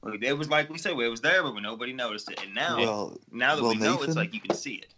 [0.03, 2.41] like, It was like we said, it was there, but nobody noticed it.
[2.43, 4.93] And now, Well, now that well, we know, it's like you can see it.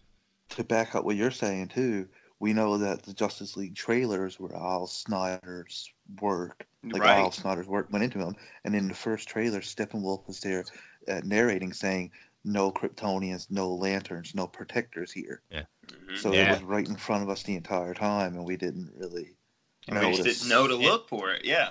[0.50, 2.08] to back up what you're saying too,
[2.40, 6.66] we know that the Justice League trailers were all Snyder's work.
[6.84, 7.20] Like Right.
[7.20, 8.36] Al Snyder's work went into them,
[8.66, 10.66] and in the first trailer, Steppenwolf was there
[11.08, 12.12] uh, narrating, saying,
[12.44, 15.44] "No Kryptonians, no lanterns, no protectors here."
[15.86, 16.18] Mhm.
[16.18, 16.48] So Yeah.
[16.50, 19.36] it was right in front of us the entire time, and we didn't really
[19.88, 21.46] And we just didn't know to look for it.
[21.46, 21.70] Yeah.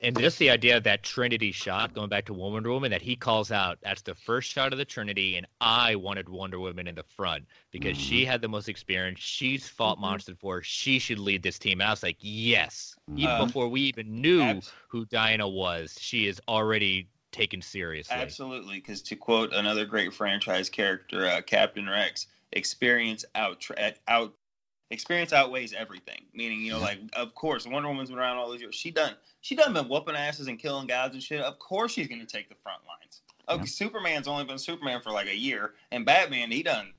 [0.00, 3.16] And just the idea of that Trinity shot, going back to Wonder Woman, that he
[3.16, 6.94] calls out, that's the first shot of the Trinity, and I wanted Wonder Woman in
[6.94, 9.20] the front because she had the most experience.
[9.20, 10.62] She's fought monsters before.
[10.62, 11.80] She should lead this team.
[11.80, 12.94] And I was like, yes.
[13.16, 18.16] Even Uh, before we even knew abs- who Diana was, she is already taken seriously.
[18.16, 23.66] Absolutely, because to quote another great franchise character, uh, Captain Rex, experience out
[24.08, 24.34] out
[24.90, 26.22] experience outweighs everything.
[26.34, 28.74] Meaning, you know, like of course, Wonder Woman's been around all these years.
[28.74, 31.40] She done she done been whooping asses and killing guys and shit.
[31.40, 33.20] Of course, she's gonna take the front lines.
[33.48, 36.92] Okay, Superman's only been Superman for like a year, and Batman he done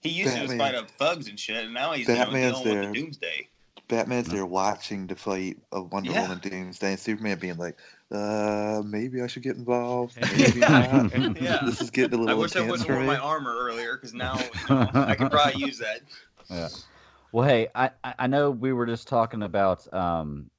[0.00, 2.60] he used to Batman- fight up thugs and shit, and now he's you know, Batman's
[2.62, 3.48] dealing with the Doomsday.
[3.88, 6.22] Batman's there watching the fight of Wonder Yeah.
[6.22, 7.78] Woman Doomsday, and Superman being like,
[8.10, 10.16] uh, maybe I should get involved.
[10.36, 11.08] Maybe Yeah.
[11.12, 11.36] not.
[11.40, 11.60] Yeah.
[11.64, 13.94] This is getting a little I wish I intense wouldn't for worn my armor earlier,
[13.96, 16.00] because now you know, I could probably use that.
[16.50, 16.68] Yeah.
[17.32, 20.50] Well, hey, I I know we were just talking about um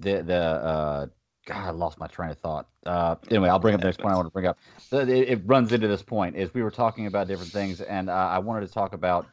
[0.00, 1.06] the the uh
[1.46, 2.68] God, I lost my train of thought.
[2.84, 4.58] Uh, anyway, I'll bring up the next point I want to bring up.
[4.92, 8.12] It, it runs into this point is we were talking about different things, and uh,
[8.12, 9.26] I wanted to talk about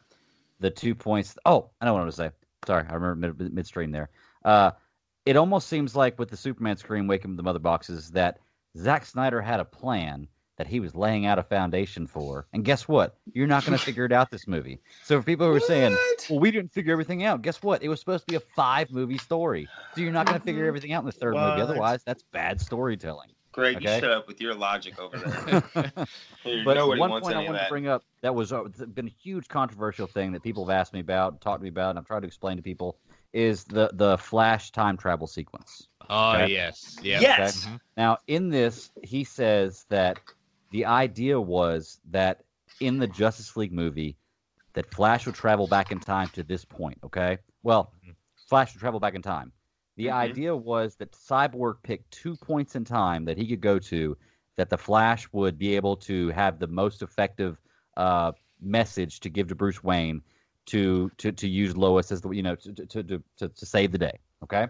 [0.59, 1.37] the two points.
[1.45, 2.31] Oh, I know what I want to say.
[2.65, 4.09] Sorry, I remember mid, midstream there.
[4.43, 4.71] Uh,
[5.25, 8.39] it almost seems like with the Superman screen waking the mother boxes that
[8.77, 12.47] Zack Snyder had a plan that he was laying out a foundation for.
[12.53, 13.15] And guess what?
[13.33, 14.79] You're not going to figure it out this movie.
[15.03, 15.95] So for people who are saying,
[16.29, 17.83] well, we didn't figure everything out, guess what?
[17.83, 19.67] It was supposed to be a five movie story.
[19.95, 21.61] So you're not going to figure everything out in the third movie.
[21.61, 23.29] Otherwise, that's bad storytelling.
[23.51, 23.99] Greg, you Okay.
[24.01, 25.63] shut up with your logic over there.
[25.73, 28.63] but Nobody one wants point I any of wanted to bring up that was uh,
[28.93, 31.91] been a huge controversial thing that people have asked me about, talked to me about,
[31.91, 32.97] and I've tried to explain to people
[33.33, 35.87] is the the Flash time travel sequence.
[36.09, 36.53] Oh, Okay.
[36.53, 36.99] yes.
[37.01, 37.21] Yeah.
[37.21, 37.65] Yes.
[37.65, 37.79] Mhm.
[37.97, 40.19] Now, in this, he says that
[40.71, 42.43] the idea was that
[42.79, 44.17] in the Justice League movie,
[44.73, 46.97] that Flash would travel back in time to this point.
[47.03, 47.93] Okay, well,
[48.47, 49.51] Flash would travel back in time.
[49.95, 50.13] The Mhm.
[50.13, 54.15] idea was that Cyborg picked two points in time that he could go to,
[54.55, 57.59] that the Flash would be able to have the most effective
[57.95, 60.21] uh, message to give to Bruce Wayne
[60.67, 63.91] to to to use Lois as the you know to to to, to, to save
[63.91, 64.19] the day.
[64.43, 64.67] Okay.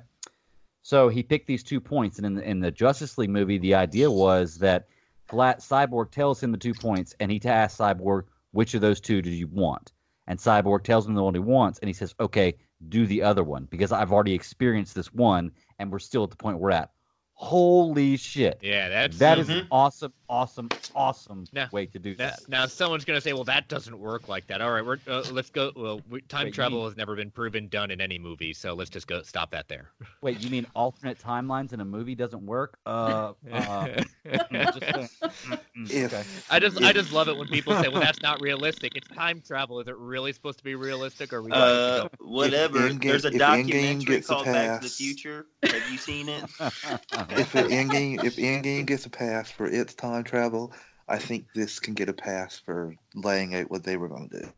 [0.83, 3.75] So he picked these two points, and in the, in the Justice League movie, the
[3.75, 4.87] idea was that
[5.27, 9.21] Flat Cyborg tells him the two points, and he asks Cyborg, "Which of those two
[9.21, 9.91] do you want?"
[10.27, 12.55] And Cyborg tells him the one he wants, and he says, "Okay,
[12.89, 16.37] do the other one because I've already experienced this one, and we're still at the
[16.37, 16.91] point we're at."
[17.33, 18.59] Holy shit!
[18.63, 19.61] Yeah, that's That is Mhm.
[19.61, 22.39] an awesome, awesome, awesome Now- way to do Now, that.
[22.49, 25.49] now someone's gonna say, "Well, that doesn't work like that." All right, we're uh, let's
[25.49, 25.71] go.
[25.75, 28.73] Well, we, time Wait, travel mean- has never been proven done in any movie, so
[28.73, 29.89] let's just go stop that there.
[30.21, 32.77] Wait, you mean alternate timelines in a movie doesn't work?
[32.85, 33.87] Uh, uh
[34.25, 35.09] just saying.
[35.75, 36.23] If- okay.
[36.49, 38.95] I just I just love it when people say, "Well, that's not realistic.
[38.95, 39.79] It's time travel.
[39.79, 42.79] Is it really supposed to be realistic?" Or are we Uh, whatever.
[42.79, 45.45] Endgame- There's a if Endgame documentary gets a called Back to the Future.
[45.63, 46.43] Have you seen it?
[46.59, 50.73] if it Endgame if Endgame gets a pass for its time travel,
[51.07, 54.41] I think this can get a pass for laying out what they were going to
[54.41, 54.49] do.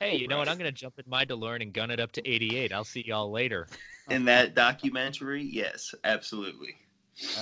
[0.00, 0.48] Hey, you know what?
[0.48, 2.72] I'm gonna jump in my DeLorean and gun it up to 88.
[2.72, 3.68] I'll see y'all later.
[4.10, 6.74] In that documentary, yes, absolutely.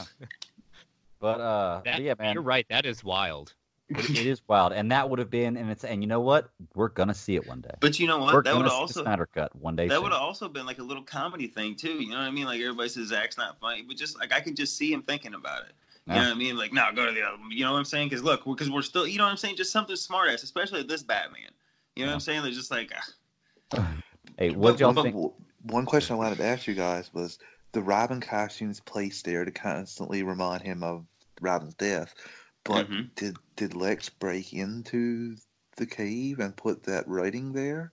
[1.21, 2.67] But uh, That, but yeah, man, You're right.
[2.71, 3.53] That is wild.
[3.91, 6.51] it, it is wild, and that would have been, and it's, and you know what?
[6.75, 7.75] We're gonna see it one day.
[7.79, 8.33] But you know what?
[8.33, 9.87] We're that would also Snyder cut one day.
[9.89, 10.03] that soon.
[10.05, 12.03] would have also been like a little comedy thing too.
[12.03, 12.47] You know what I mean?
[12.47, 15.35] Like everybody says Zack's not funny, but just like I could just see him thinking
[15.35, 15.73] about it.
[16.07, 16.57] You know what I mean?
[16.57, 17.39] Like, no, go to the other.
[17.39, 17.51] one.
[17.53, 18.09] You know what I'm saying?
[18.09, 19.57] Because look, because we're still, you know what I'm saying?
[19.57, 21.51] Just something smart ass, especially this Batman.
[21.95, 22.43] You know what I'm saying?
[22.43, 22.93] They're just like,
[23.73, 23.87] ah.
[24.39, 25.33] Hey, what y'all one, think?
[25.63, 27.39] one question I wanted to ask you guys was
[27.73, 31.05] the Robin costumes placed there to constantly remind him of
[31.41, 32.15] Robin's death.
[32.65, 33.15] But Mhm.
[33.15, 35.37] did did Lex break into
[35.77, 37.93] the cave and put that writing there?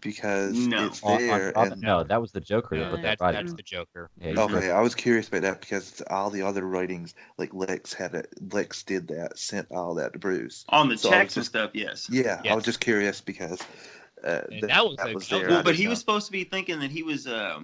[0.00, 0.86] Because No.
[0.86, 1.52] it's On- on there.
[1.54, 4.10] Robin- and, no, that was the Joker that No, put that that's, that's the Joker.
[4.20, 7.92] Yeah, you Okay, I was curious about that because all the other writings, like Lex
[7.92, 10.64] had it, Lex did that, sent all that to Bruce.
[10.68, 11.70] on the So I was checks and stuff.
[11.74, 12.08] Yes.
[12.10, 13.60] Yeah, I was just curious because
[14.24, 15.48] uh, And that was a- was there.
[15.48, 15.90] Well, but he know.
[15.90, 17.60] was supposed to be thinking that he was uh,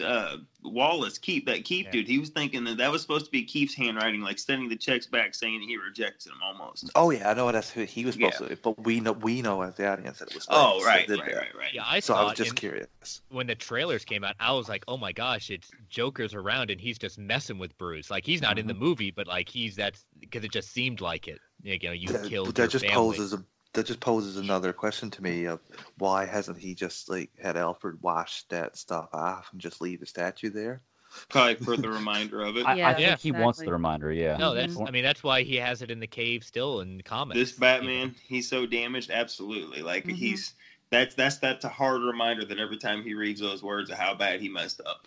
[0.00, 1.90] uh, Wallace Keefe, that Keefe Yeah.
[1.92, 2.08] dude.
[2.08, 5.06] He was thinking that that was supposed to be Keefe's handwriting, like sending the checks
[5.06, 6.90] back, saying he rejects them almost.
[6.94, 8.48] Oh yeah, I know that's who he was supposed Yeah.
[8.48, 10.46] to, but we know we know as the audience that it was.
[10.48, 11.74] Oh, Lex right, that right, right, right.
[11.74, 12.88] Yeah, I So I was just in- curious.
[13.28, 16.80] when the trailers came out, I was like, oh my gosh, it's Joker's around and
[16.80, 18.10] he's just messing with Bruce.
[18.10, 21.28] Like he's not in the movie, but like he's that's because it just seemed like
[21.28, 21.38] it.
[21.62, 23.16] You know, you That, killed but your that just family.
[23.16, 25.60] poses a that just poses another question to me of
[25.98, 30.06] why hasn't he just like had Alfred wash that stuff off and just leave the
[30.06, 30.82] statue there?
[31.28, 32.66] Probably for the reminder of it.
[32.66, 34.12] I, I Yeah, think he wants the reminder.
[34.12, 34.36] Yeah.
[34.38, 34.76] No, that's.
[34.76, 34.88] Mhm.
[34.88, 37.38] I mean, that's why he has it in the cave still in the comics.
[37.38, 39.10] this Batman, he's so damaged.
[39.10, 40.14] Absolutely, like Mhm.
[40.16, 40.54] he's
[40.90, 44.14] that's that's that's a hard reminder that every time he reads those words of how
[44.14, 45.06] bad he messed up.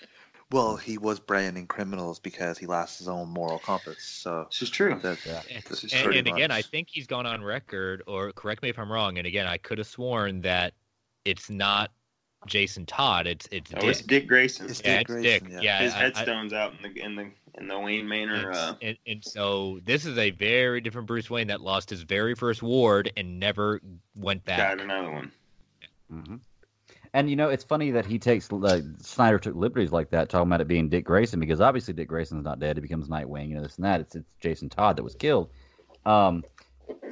[0.55, 4.01] Well, he was branding criminals because he lost his own moral compass.
[4.03, 4.97] So This is true.
[5.03, 5.41] that, Yeah.
[5.67, 8.79] this is And, and again, I think he's gone on record, or correct me if
[8.79, 9.17] I'm wrong.
[9.17, 10.73] And again, I could have sworn that
[11.25, 11.91] it's not
[12.45, 13.27] Jason Todd.
[13.27, 14.07] It's it's Oh, it's Dick.
[14.07, 14.69] Dick Grayson.
[14.69, 15.53] It's yeah, Dick it's Grayson, Dick.
[15.55, 15.61] yeah.
[15.61, 18.51] Yeah, His I- I- headstone's out in the in the in the Wayne Manor.
[18.53, 22.33] Uh, and, and so this is a very different Bruce Wayne that lost his very
[22.33, 23.81] first ward and never
[24.15, 24.77] went back.
[24.77, 25.31] got another one.
[26.09, 26.35] hmm
[27.15, 30.49] And you know, it's funny that he takes like Snyder took liberties like that, talking
[30.49, 32.75] about it being Dick Grayson, because obviously Dick Grayson's not dead.
[32.75, 34.01] He becomes Nightwing, you know, this and that.
[34.01, 35.49] It's it's Jason Todd that was killed.
[36.05, 36.43] Um,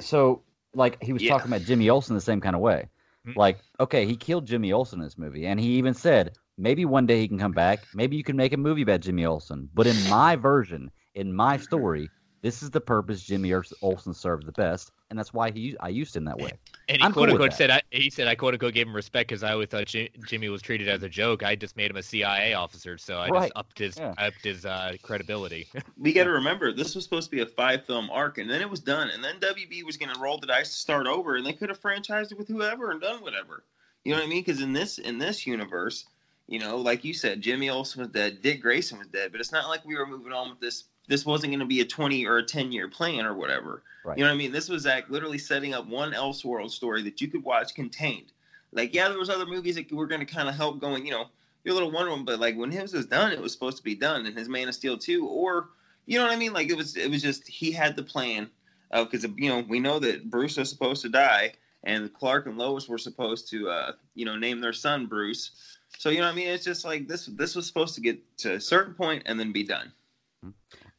[0.00, 0.42] so
[0.74, 1.30] like he was Yeah.
[1.30, 2.90] talking about Jimmy Olsen the same kind of way.
[3.26, 3.36] Mhm.
[3.36, 7.06] Like, okay, he killed Jimmy Olsen in this movie, and he even said maybe one
[7.06, 7.78] day he can come back.
[7.94, 9.70] Maybe you can make a movie about Jimmy Olsen.
[9.72, 12.10] But in my version, in my story,
[12.44, 15.88] this is the purpose Jimmy Ol- Olsen served the best, and that's why he I
[15.88, 16.52] used him that way.
[16.86, 18.94] And he I'm quote with unquote said, I, he said, I quote unquote gave him
[18.94, 21.42] respect because I always thought Ji- Jimmy was treated as a joke.
[21.42, 23.42] I just made him a CIA officer, so I Right.
[23.44, 24.12] just upped his Yeah.
[24.18, 25.66] upped his uh, credibility.
[25.96, 28.60] We got to remember this was supposed to be a five film arc, and then
[28.60, 31.36] it was done, and then WB was going to roll the dice to start over,
[31.36, 33.64] and they could have franchised it with whoever and done whatever.
[34.04, 34.42] You know what I mean?
[34.44, 36.04] Because in this in this universe,
[36.48, 39.52] you know, like you said, Jimmy Olsen was dead, Dick Grayson was dead, but it's
[39.52, 40.84] not like we were moving on with this.
[41.06, 43.82] This wasn't going to be a twenty or a ten year plan or whatever.
[44.04, 44.18] Right.
[44.18, 44.52] You know what I mean?
[44.52, 48.32] This was Zack literally setting up one Elseworld story that you could watch contained.
[48.72, 51.12] Like, yeah, there was other movies that were going to kind of help going, you
[51.12, 51.26] know,
[51.64, 53.94] your little Wonder Woman, but like when his was done, it was supposed to be
[53.94, 55.70] done, and his Man of Steel too, or
[56.06, 56.52] you know what I mean?
[56.52, 58.50] Like it was, it was just he had the plan
[58.90, 62.58] of because you know we know that Bruce was supposed to die, and Clark and
[62.58, 65.52] Lois were supposed to, uh, you know, name their son Bruce.
[65.98, 66.48] So you know what I mean?
[66.48, 67.26] It's just like this.
[67.26, 69.92] This was supposed to get to a certain point and then be done.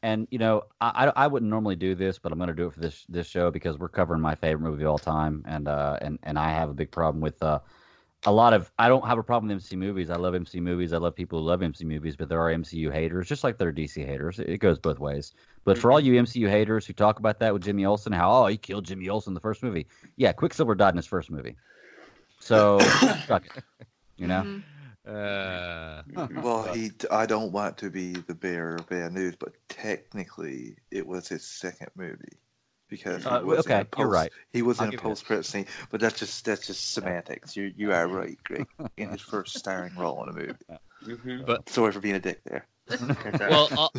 [0.06, 2.68] And you know, I, I I wouldn't normally do this, but I'm going to do
[2.68, 5.66] it for this this show because we're covering my favorite movie of all time, and
[5.66, 7.58] uh and and I have a big problem with uh
[8.24, 10.08] a lot of I don't have a problem with MC movies.
[10.08, 10.92] I love MC movies.
[10.92, 13.66] I love people who love MC movies, but there are MCU haters, just like there
[13.66, 14.38] are DC haters.
[14.38, 15.34] It, it goes both ways.
[15.64, 18.46] But for all you MCU haters who talk about that with Jimmy Olsen, how oh
[18.46, 21.56] he killed Jimmy Olsen in the first movie, yeah, Quicksilver died in his first movie,
[22.38, 22.78] so
[23.26, 23.64] suck it,
[24.16, 24.42] you know.
[24.42, 24.62] Mhm.
[25.06, 26.02] Uh,
[26.42, 26.90] well, he.
[27.10, 31.46] I don't want to be the bearer of bad news, but technically, it was his
[31.46, 32.38] second movie
[32.88, 34.32] because he Uh, was okay, in a you're post, right.
[34.52, 35.08] He was I'll in a give you that.
[35.10, 37.56] post credit scene, but that's just that's just semantics.
[37.56, 38.66] You you are right, Greg.
[38.96, 40.52] In his first starring role in a movie.
[41.04, 41.44] Mm-hmm.
[41.44, 42.66] But- Sorry for being a dick there.
[43.38, 43.90] well, uh, well,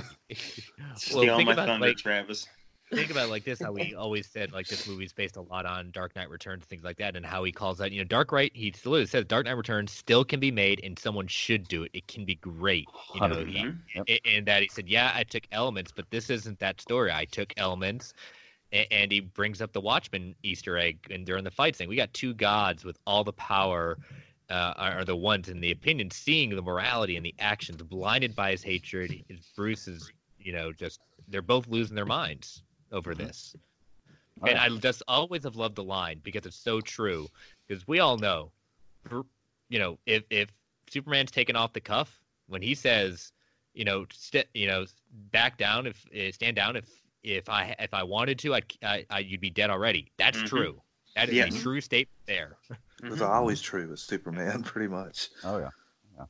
[0.96, 2.48] Steal think my about thunder, like Travis.
[2.94, 5.66] Think about it like this how we always said like this movie's based a lot
[5.66, 8.32] on dark knight returns things like that and how he calls that you know dark
[8.32, 11.84] right he literally says dark knight returns still can be made and someone should do
[11.84, 11.92] it.
[11.94, 13.66] It can be great you know he,
[13.96, 14.20] Yep.
[14.26, 17.12] and that he said yeah i took elements but this isn't that story.
[17.12, 18.14] I took elements
[18.72, 22.14] and he brings up the watchman easter egg and during the fight saying we got
[22.14, 23.98] two gods with all the power
[24.50, 28.52] uh, are the ones in the opinion seeing the morality and the actions blinded by
[28.52, 33.56] his hatred is you know just they're both losing their minds over this
[34.46, 37.28] And I just always have loved the line because it's so true.
[37.68, 38.52] Because we all know,
[39.70, 40.50] you know, if if
[40.90, 43.32] Superman's taken off the cuff when he says,
[43.74, 44.86] you know, st- you know,
[45.32, 46.86] back down if uh, stand down if
[47.24, 50.12] if I if I wanted to, I'd, I, I you'd be dead already.
[50.18, 50.48] That's Mhm.
[50.48, 50.82] true.
[51.16, 51.56] That is Yes.
[51.56, 52.58] a true statement there.
[53.04, 55.30] It was always true with Superman, pretty much.
[55.44, 55.70] Oh yeah.
[56.18, 56.26] yeah.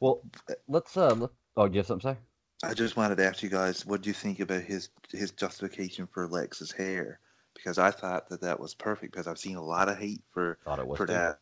[0.00, 0.22] Well,
[0.68, 1.14] let's uh.
[1.14, 2.20] Let, oh, you have something to say?
[2.62, 6.06] I just wanted to ask you guys, what do you think about his his justification
[6.06, 7.18] for Lex's hair?
[7.54, 9.12] Because I thought that that was perfect.
[9.12, 11.12] Because I've seen a lot of hate for Thought it for too.
[11.12, 11.38] that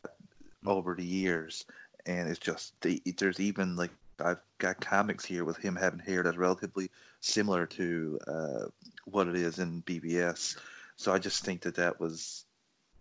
[0.65, 1.65] over the years,
[2.05, 6.23] and it's just the, there's even like I've got comics here with him having hair
[6.23, 6.89] that's relatively
[7.21, 8.65] similar to uh,
[9.05, 10.57] what it is in BvS.
[10.97, 12.45] So I just think that that was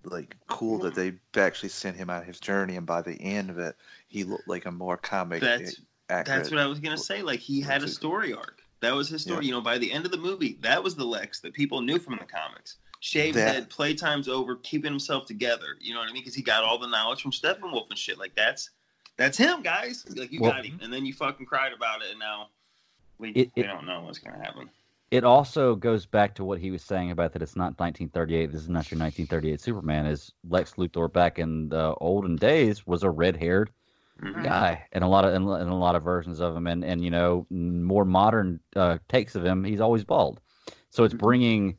[0.04, 3.58] like cool that they actually sent him on his journey, and by the end of
[3.58, 3.76] it,
[4.08, 5.40] he looked like a more comic.
[5.40, 5.80] That's
[6.20, 6.36] accurate.
[6.38, 7.22] that's what I was gonna say.
[7.22, 8.60] Like he had a story arc.
[8.80, 9.46] That was his story.
[9.46, 11.98] You know, by the end of the movie, that was the Lex that people knew
[11.98, 12.76] from the comics.
[13.00, 15.76] Shaved That- head, playtime's over, keeping himself together.
[15.80, 16.22] You know what I mean?
[16.22, 18.18] Because he got all the knowledge from Steppenwolf and shit.
[18.18, 18.70] Like that's
[19.16, 20.04] that's him, guys.
[20.16, 22.48] Like you Well- got him, and then you fucking cried about it, and now
[23.18, 24.70] we It- we it- don't know what's gonna happen.
[25.10, 28.50] It also goes back to what he was saying about that it's not 1938.
[28.50, 30.06] This is not your 1938 Superman.
[30.06, 33.70] Is Lex Luthor back in the olden days was a red-haired
[34.22, 34.42] Mm-hmm.
[34.42, 37.10] guy, and a lot of and a lot of versions of him, and and you
[37.10, 39.64] know more modern uh, takes of him.
[39.64, 40.40] He's always bald.
[40.90, 41.04] So Mm-hmm.
[41.04, 41.76] it's bringing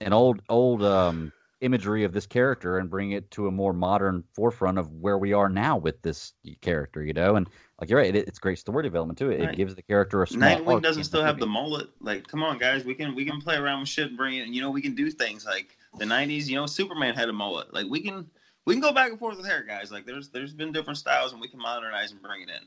[0.00, 4.24] an old old um, imagery of this character and bring it to a more modern
[4.34, 6.32] forefront of where we are now with this
[6.62, 7.04] character.
[7.04, 7.46] You know, and
[7.78, 9.30] like you're right, it, it's great story development too.
[9.30, 9.50] It, Right.
[9.50, 10.48] it gives the character a small.
[10.56, 11.88] Nightwing doesn't still have the mullet.
[12.00, 14.48] Like, come on, guys, we can we can play around with shit and bring it.
[14.48, 16.46] You know, we can do things like the '90s.
[16.48, 17.74] You know, Superman had a mullet.
[17.74, 18.26] Like, we can
[18.70, 19.90] we can go back and forth with hair, guys.
[19.90, 22.66] Like, there's there's been different styles, and we can modernize and bring it in.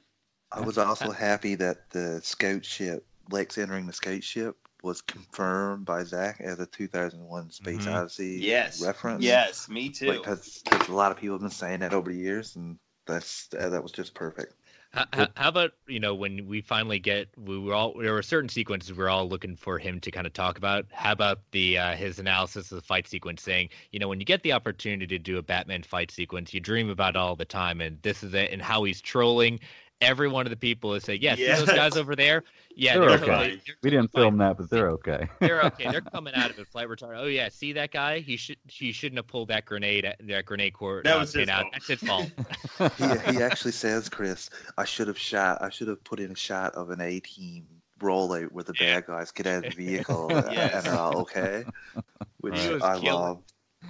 [0.51, 5.85] I was also happy that the scout ship, Lex entering the scout ship, was confirmed
[5.85, 7.95] by Zack as a 2001 Space Mhm.
[7.95, 8.81] Odyssey Yes.
[8.81, 9.23] reference.
[9.23, 10.05] Yes, me too.
[10.11, 12.77] Because a lot of people have been saying that over the years, and
[13.07, 14.53] that's uh, that was just perfect.
[14.93, 18.21] How, how, how about you know when we finally get we were all there were
[18.21, 20.85] certain sequences we are all looking for him to kind of talk about.
[20.91, 24.25] How about the uh, his analysis of the fight sequence, saying you know when you
[24.25, 27.45] get the opportunity to do a Batman fight sequence, you dream about it all the
[27.45, 29.59] time, and this is it, and how he's trolling
[30.03, 32.43] every one of the people is saying, yeah, see those guys over there,
[32.75, 33.25] yeah, They're they're, okay.
[33.25, 35.29] totally- We didn't film that, but they're okay.
[35.39, 35.89] they're okay.
[35.91, 37.17] They're coming out of it flight retarded.
[37.19, 38.19] Oh yeah, see that guy?
[38.19, 41.41] He should he shouldn't have pulled that grenade that grenade cord That uh, was pin
[41.41, 41.61] his out.
[41.61, 41.73] fault.
[41.73, 42.31] That's his fault.
[43.27, 45.61] he, he actually says, Chris, I should have shot.
[45.61, 47.65] I should have put in a shot of an A team
[48.01, 50.73] rollout where the bad guys get out of the vehicle uh, Yes.
[50.73, 51.63] and they're all okay,
[52.39, 53.41] which He was I killing- love.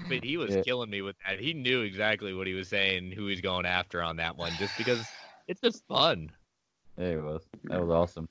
[0.09, 0.61] But he was Yeah.
[0.63, 1.39] killing me with that.
[1.39, 4.75] He knew exactly what he was saying, who he's going after on that one, just
[4.75, 5.05] because
[5.47, 6.31] it's just fun.
[6.95, 7.43] There it was.
[7.65, 8.29] That was awesome.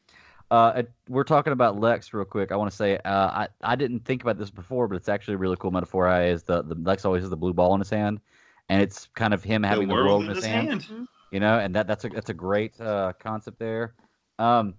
[0.50, 2.52] Uh, it- we're talking about Lex real quick.
[2.52, 5.34] I want to say uh, I I didn't think about this before, but it's actually
[5.34, 6.06] a really cool metaphor.
[6.06, 8.20] I is the, the Lex always has the blue ball in his hand,
[8.68, 10.86] and it's kind of him having the world, in his hand.
[11.30, 13.94] You know, and that that's a that's a great uh, concept there.
[14.38, 14.74] Um,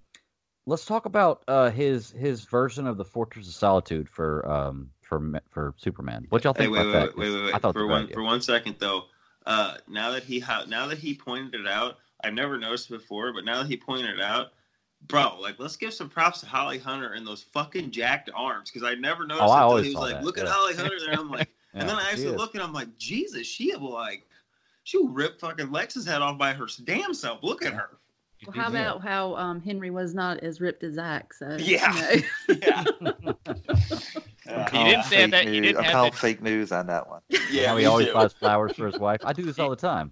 [0.67, 5.41] let's talk about uh, his his version of the Fortress of Solitude for um for
[5.49, 6.27] for Superman.
[6.29, 7.17] What y'all Hey, think wait, about wait, that?
[7.17, 8.13] wait, wait, wait, I thought for one idea.
[8.15, 9.05] for one second though.
[9.45, 13.33] Uh, now that he ha- now that he pointed it out, I've never noticed before,
[13.33, 14.53] but now that he pointed it out,
[15.07, 18.87] bro, like let's give some props to Holly Hunter and those fucking jacked arms because
[18.87, 20.47] I never noticed Oh, I always he was saw like, that, look at.
[20.47, 21.13] Holly Hunter there.
[21.19, 22.35] I'm like, Yeah, and then I actually is.
[22.35, 24.25] look and I'm like, Jesus, she will like,
[24.83, 27.43] she will rip fucking Lex's head off by her damn self.
[27.43, 27.89] Look at her.
[28.45, 31.33] Well, how about how um, Henry was not as ripped as Zack?
[31.33, 32.11] So Yeah.
[32.49, 32.59] you
[33.01, 33.33] know.
[34.45, 34.65] Yeah.
[34.67, 36.87] I'm He didn't say fake that- he didn't I'm have calling that- fake news on
[36.87, 37.21] that one.
[37.49, 37.67] Yeah.
[37.69, 38.13] How he always too.
[38.13, 39.21] buys flowers for his wife.
[39.23, 40.11] I do this all the time.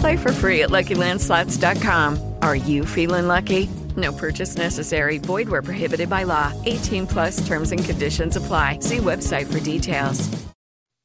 [0.00, 2.34] Play for free at LuckyLandSlots.com.
[2.42, 3.68] Are you feeling lucky?
[3.96, 5.18] No purchase necessary.
[5.18, 6.52] Void where prohibited by law.
[6.66, 8.78] 18 plus terms and conditions apply.
[8.80, 10.28] See website for details.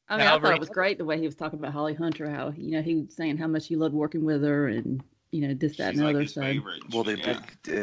[0.09, 2.29] I mean, I thought it was great the way he was talking about Holly Hunter,
[2.29, 5.47] how you know he was saying how much he loved working with her, and you
[5.47, 6.21] know, this, that, She's and like other.
[6.21, 6.53] his So.
[6.93, 7.39] Well, they Yeah.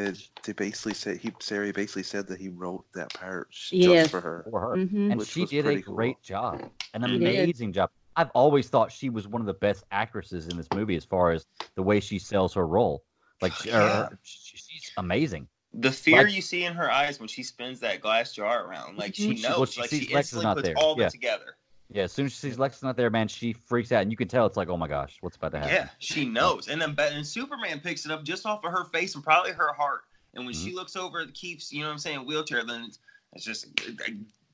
[0.09, 0.13] uh,
[0.45, 4.09] they basically said he Sari basically said that he wrote that part just Yes.
[4.11, 4.47] for her.
[4.49, 4.77] for her.
[4.77, 5.11] Mhm.
[5.11, 5.97] And she did a pretty cool.
[5.97, 6.71] great job.
[6.95, 7.91] An amazing job.
[8.21, 11.31] I've always thought she was one of the best actresses in this movie as far
[11.31, 13.03] as the way she sells her role.
[13.41, 14.09] Like she, Yeah.
[14.23, 15.49] she- she's amazing.
[15.73, 18.99] The fear Like- you see in her eyes when she spins that glass jar around,
[18.99, 19.43] like she Mhm.
[19.43, 20.77] Knows, well, she like sees she Lex is not puts there.
[20.77, 21.09] all Yeah.
[21.09, 21.57] together.
[21.89, 24.11] Yeah, as soon as she sees Lex is not there, man, she freaks out, and
[24.11, 25.75] you can tell it's like, oh my gosh, what's about to happen?
[25.75, 26.69] Yeah, she knows.
[26.69, 29.73] And then and Superman picks it up just off of her face and probably her
[29.73, 30.03] heart.
[30.35, 30.67] And when Mm-hmm.
[30.67, 32.99] she looks over at Keefe's, you know what I'm saying, wheelchair, then it's,
[33.33, 33.67] it's just,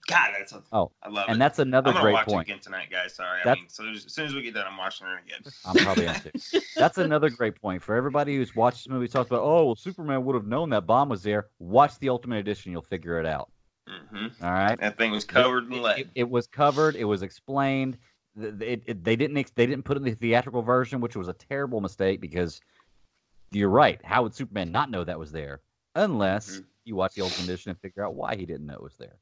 [0.07, 1.39] God, that's a, Oh, I love and it.
[1.39, 2.49] that's another I'm great watch point.
[2.49, 3.15] it again tonight, guys.
[3.15, 5.53] Sorry, I mean, so as soon as we get done, I'm watching it again.
[5.65, 6.33] I'm probably into.
[6.77, 9.09] That's another great point for everybody who's watched this movie.
[9.09, 11.47] Talks about, oh, well, Superman would have known that bomb was there.
[11.59, 13.51] Watch the Ultimate Edition, you'll figure it out.
[13.89, 14.79] hmm All right.
[14.79, 16.11] That thing was covered in It, lead.
[16.15, 16.95] it was covered.
[16.97, 17.99] It was explained.
[18.39, 21.81] It, it, they didn't they didn't put in the theatrical version, which was a terrible
[21.81, 22.61] mistake because
[23.51, 23.99] you're right.
[24.05, 25.63] How would Superman not know that was there
[25.95, 26.65] unless Mhm.
[26.85, 29.17] you watch the Ultimate Edition and figure out why he didn't know it was there?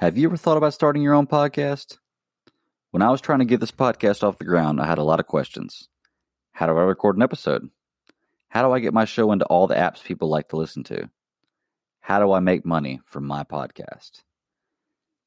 [0.00, 1.98] Have you ever thought about starting your own podcast?
[2.90, 5.20] When I was trying to get this podcast off the ground, I had a lot
[5.20, 5.90] of questions.
[6.52, 7.68] How do I record an episode?
[8.48, 11.10] How do I get my show into all the apps people like to listen to?
[12.00, 14.22] How do I make money from my podcast?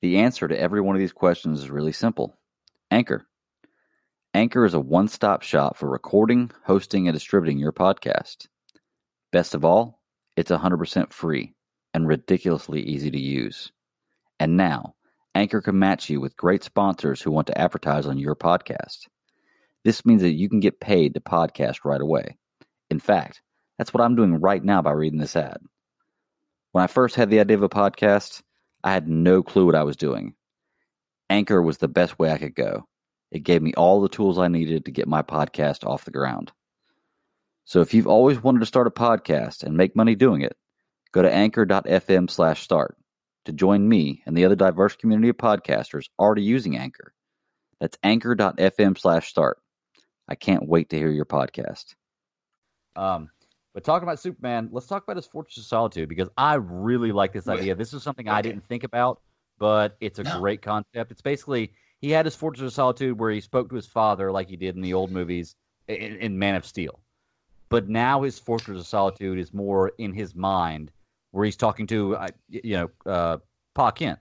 [0.02, 2.36] The answer to every one of these questions is really simple
[2.90, 3.28] Anchor.
[4.34, 8.48] Anchor is a one stop shop for recording, hosting, and distributing your podcast.
[9.32, 10.02] Best of all,
[10.36, 11.54] it's 100% free
[11.94, 13.72] and ridiculously easy to use.
[14.40, 14.96] And now,
[15.36, 19.08] Anchor can match you with great sponsors who want to advertise on your podcast.
[19.84, 22.38] This means that you can get paid to podcast right away.
[22.90, 23.42] In fact,
[23.78, 25.58] that's what I'm doing right now by reading this ad.
[26.72, 28.42] When I first had the idea of a podcast,
[28.84, 30.36] I had no clue what I was doing.
[31.30, 32.88] Anchor was the best way I could go.
[33.32, 36.52] It gave me all the tools I needed to get my podcast off the ground.
[37.66, 40.56] So if you've always wanted to start a podcast and make money doing it,
[41.12, 42.96] go to anchor.fm slash start
[43.46, 47.14] to join me and the other diverse community of podcasters already using Anchor.
[47.80, 49.60] That's anchor.fm slash start.
[50.28, 51.96] I can't wait to hear your podcast.
[52.96, 53.30] Um,
[53.74, 57.34] but talking about Superman, let's talk about his Fortress of Solitude because I really like
[57.34, 57.76] this idea.
[57.76, 59.22] This is something I didn't think about,
[59.58, 60.40] but it's a No.
[60.40, 61.12] great concept.
[61.12, 64.48] It's basically he had his Fortress of Solitude where he spoke to his father like
[64.48, 65.56] he did in the old movies
[65.88, 67.00] in, in Man of Steel.
[67.70, 70.92] But now his Fortress of Solitude is more in his mind
[71.34, 73.38] where he's talking to, uh, you know, uh,
[73.74, 74.20] Pa Kent,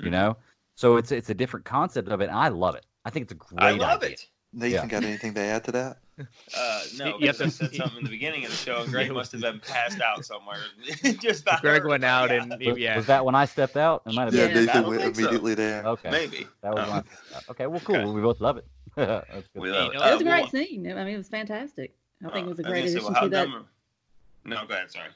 [0.00, 0.10] you Mhm.
[0.10, 0.36] know?
[0.74, 2.24] So it's it's a different concept of it.
[2.28, 2.84] And I love it.
[3.04, 4.14] I think it's a great I love idea.
[4.14, 4.26] it.
[4.52, 4.86] Nathan Yeah.
[4.86, 5.98] got anything to add to that?
[6.56, 8.82] Uh, no, You because have I to- said something in the beginning of the show,
[8.82, 10.58] and Greg must have been passed out somewhere.
[11.20, 12.96] Just not Greg went out Yeah, and Was, yeah.
[12.96, 14.02] was that when I stepped out?
[14.06, 14.66] It might have Yeah, been.
[14.66, 15.20] Nathan went think so.
[15.22, 15.84] immediately there.
[15.84, 16.10] Okay.
[16.10, 16.46] maybe.
[16.62, 17.42] That was when I stepped out.
[17.50, 17.96] Okay, well, cool.
[17.96, 18.04] Okay.
[18.10, 18.66] We both love it.
[18.96, 19.44] We love it.
[19.54, 20.86] It was a Uh, great well, scene.
[20.90, 21.94] I mean, it was fantastic.
[22.24, 23.48] I think it was a uh, great addition gonna to that.
[23.48, 23.64] how
[24.44, 24.90] No, go ahead.
[24.92, 25.08] Sorry.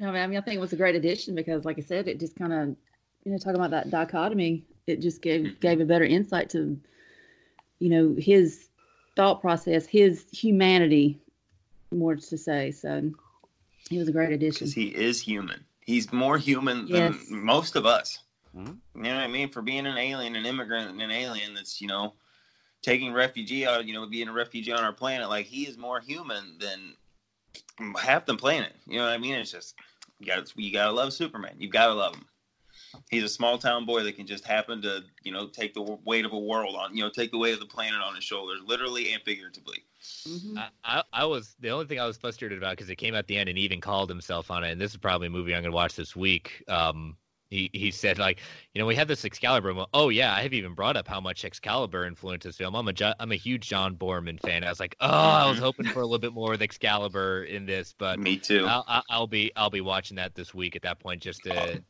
[0.00, 2.18] No, I mean, I think it was a great addition because, like I said, it
[2.18, 2.68] just kind of,
[3.24, 5.60] you know, talking about that dichotomy, it just gave Mm-hmm.
[5.60, 6.80] gave a better insight to,
[7.78, 8.68] you know, his
[9.14, 11.20] thought process, his humanity,
[11.92, 12.70] more to say.
[12.70, 13.10] So,
[13.90, 14.66] he was a great addition.
[14.66, 15.64] Because he is human.
[15.84, 17.28] He's more human Yes.
[17.28, 18.20] than most of us.
[18.56, 18.78] Mhm.
[18.94, 19.50] You know what I mean?
[19.50, 22.14] For being an alien, an immigrant, and an alien that's, you know,
[22.80, 26.00] taking refugee out, you know, being a refugee on our planet, like he is more
[26.00, 26.96] human than
[28.00, 28.74] half the planet.
[28.86, 29.34] You know what I mean?
[29.34, 29.74] It's just
[30.20, 31.56] you got you gotta love Superman.
[31.58, 32.26] You gotta love him.
[33.10, 36.24] He's a small town boy that can just happen to, you know, take the weight
[36.24, 38.60] of a world on, you know, take the weight of the planet on his shoulders,
[38.64, 39.78] literally and figuratively.
[40.26, 40.58] Mhm.
[40.58, 43.26] I, I, I was the only thing I was frustrated about because it came at
[43.26, 44.72] the end and even called himself on it.
[44.72, 46.62] And this is probably a movie I'm going to watch this week.
[46.68, 47.16] Um,
[47.50, 48.38] he he said like,
[48.74, 49.74] you know, we had this Excalibur.
[49.74, 52.74] mo- Oh yeah, I have even brought up how much Excalibur influenced this film.
[52.76, 54.62] I'm a Jo- I'm a huge John Boorman fan.
[54.64, 55.62] I was like, oh, I was Mhm.
[55.62, 58.66] hoping for a little bit more with Excalibur in this, but Me too.
[58.66, 61.82] I'll, I'll- I'll be I'll be watching that this week at that point just to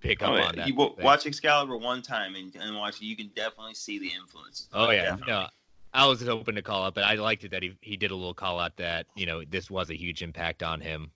[0.00, 0.66] pick up Oh, on that.
[0.66, 1.04] You wa- thing.
[1.04, 3.04] watch Excalibur one time and, and watch it.
[3.04, 4.68] You can definitely see the influence.
[4.74, 5.32] Oh yeah, Definitely.
[5.32, 5.46] no,
[5.94, 8.14] I was hoping to call out, but I liked it that he he did a
[8.16, 11.12] little call out that you know this was a huge impact on him.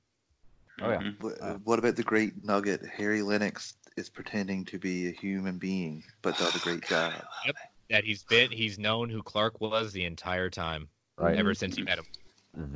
[0.82, 0.96] Oh, yeah.
[1.02, 1.20] Mhm.
[1.22, 2.80] What, Uh, what about the great nugget?
[2.96, 7.12] Harry Lennix is pretending to be a human being, but does a great job.
[7.90, 11.36] That he's been he's known who Clark was the entire time, Right.
[11.36, 12.06] ever since he met him.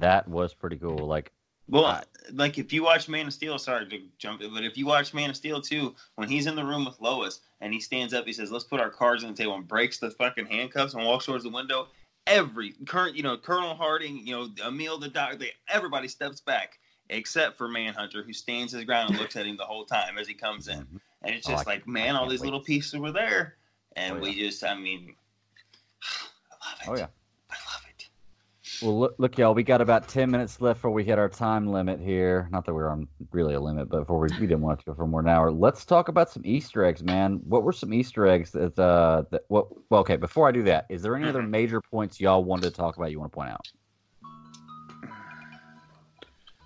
[0.01, 1.07] That was pretty cool.
[1.07, 1.33] Like,
[1.68, 2.03] Well, Uh,
[2.33, 5.14] like if you watch Man of Steel, sorry to jump in, but if you watch
[5.14, 8.27] Man of Steel too, when he's in the room with Lois and he stands up,
[8.27, 11.05] he says, "Let's put our cards on the table," and breaks the fucking handcuffs and
[11.05, 11.89] walks towards the window.
[12.27, 16.79] Every current, you know, Colonel Harding, you know, Emil the doctor, they, everybody steps back
[17.11, 20.27] except for Manhunter, who stands his ground and looks at him the whole time as
[20.27, 21.01] he comes in.
[21.25, 22.47] And it's just I- like, man, all these wait.
[22.47, 23.57] little pieces were there,
[23.97, 25.14] and Oh, we just, I mean,
[26.62, 26.89] I love it.
[26.89, 27.07] oh yeah.
[27.51, 28.09] I love it.
[28.83, 29.55] Well, look, look, y'all.
[29.55, 32.49] We got about ten minutes left before we hit our time limit here.
[32.51, 34.95] Not that we're on really a limit, but before we, we didn't want to go
[34.95, 35.51] for more than an hour.
[35.53, 37.41] Let's talk about some Easter eggs, man.
[37.45, 39.68] What were some Easter eggs that uh that what?
[39.91, 40.16] Well, okay.
[40.16, 43.11] Before I do that, is there any other major points y'all wanted to talk about?
[43.11, 43.66] You want to point out?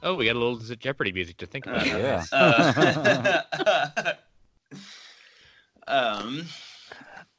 [0.03, 1.87] Oh, we got a little Jeopardy music to think about.
[1.87, 2.25] Yeah.
[2.33, 4.13] Uh,
[5.89, 6.47] um,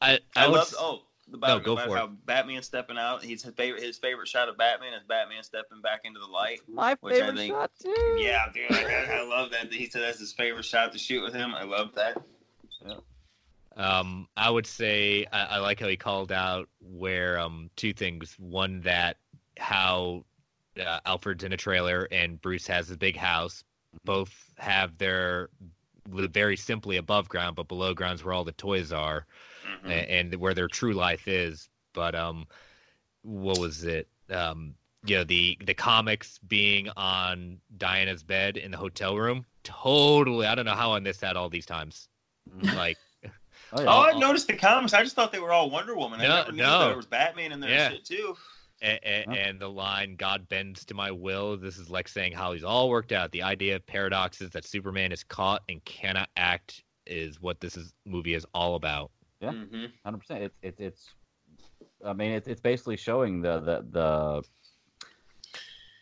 [0.00, 0.74] I I, I would love.
[0.78, 3.22] Oh, the No, go about for how Batman stepping out.
[3.22, 3.82] He's his favorite.
[3.82, 6.60] His favorite shot of Batman is Batman stepping back into the light.
[6.68, 8.16] My which I favorite think- shot too.
[8.18, 9.72] Yeah, dude, I, I love that.
[9.72, 11.54] He said that's his favorite shot to shoot with him.
[11.54, 12.16] I love that.
[13.76, 18.34] Um, I would say I, I like how he called out where um two things.
[18.38, 19.16] One that
[19.58, 20.24] how
[20.84, 23.62] uh, Alfred's in a trailer and Bruce has his big house.
[24.04, 25.70] Both have their live
[26.10, 29.26] very simply above ground, but below ground's where all the toys are,
[29.84, 29.90] Mhm.
[29.90, 31.68] a- and where their true life is.
[31.92, 32.46] But um,
[33.22, 34.08] what was it?
[34.28, 39.46] Um, you know the the comics being on Diana's bed in the hotel room.
[39.64, 42.08] Totally, I don't know how I missed that all these times.
[42.62, 42.98] Like.
[43.72, 44.92] Oh, Oh, I noticed the comics.
[44.94, 46.20] I just thought they were all Wonder Woman.
[46.20, 46.86] I No, never knew no.
[46.88, 47.90] there was Batman in there Yeah.
[47.90, 48.36] shit too.
[48.82, 52.52] And, and, and the line "God bends to my will." This is like saying how
[52.52, 53.30] he's all worked out.
[53.30, 57.92] The idea of paradoxes that Superman is caught and cannot act is what this is
[58.06, 59.10] movie is all about.
[59.40, 59.84] Yeah, Mm-hmm.
[60.04, 60.42] hundred percent.
[60.44, 61.10] It's it's it's.
[62.04, 64.42] I mean, it's it's basically showing the the the.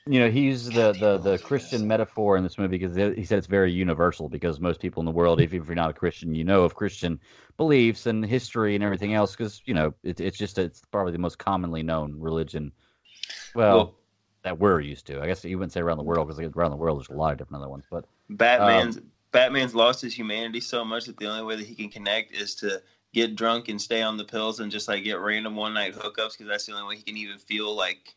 [0.09, 3.37] You know, he uses the, the, the Christian metaphor in this movie because he said
[3.39, 6.35] it's very universal because most people in the world, even if you're not a Christian,
[6.35, 7.21] you know of Christian
[7.59, 11.19] beliefs and history and everything else because you know it, it's just it's probably the
[11.19, 12.73] most commonly known religion.
[13.55, 13.95] Well, Well-
[14.45, 15.21] that we're used to.
[15.21, 17.33] I guess you wouldn't say around the world because around the world there's a lot
[17.33, 21.27] of different other ones, but Batman's Um, Batman's lost his humanity so much that the
[21.27, 22.81] only way that he can connect is to
[23.13, 26.33] get drunk and stay on the pills and just like get random one night hookups
[26.33, 28.15] because that's the only way he can even feel like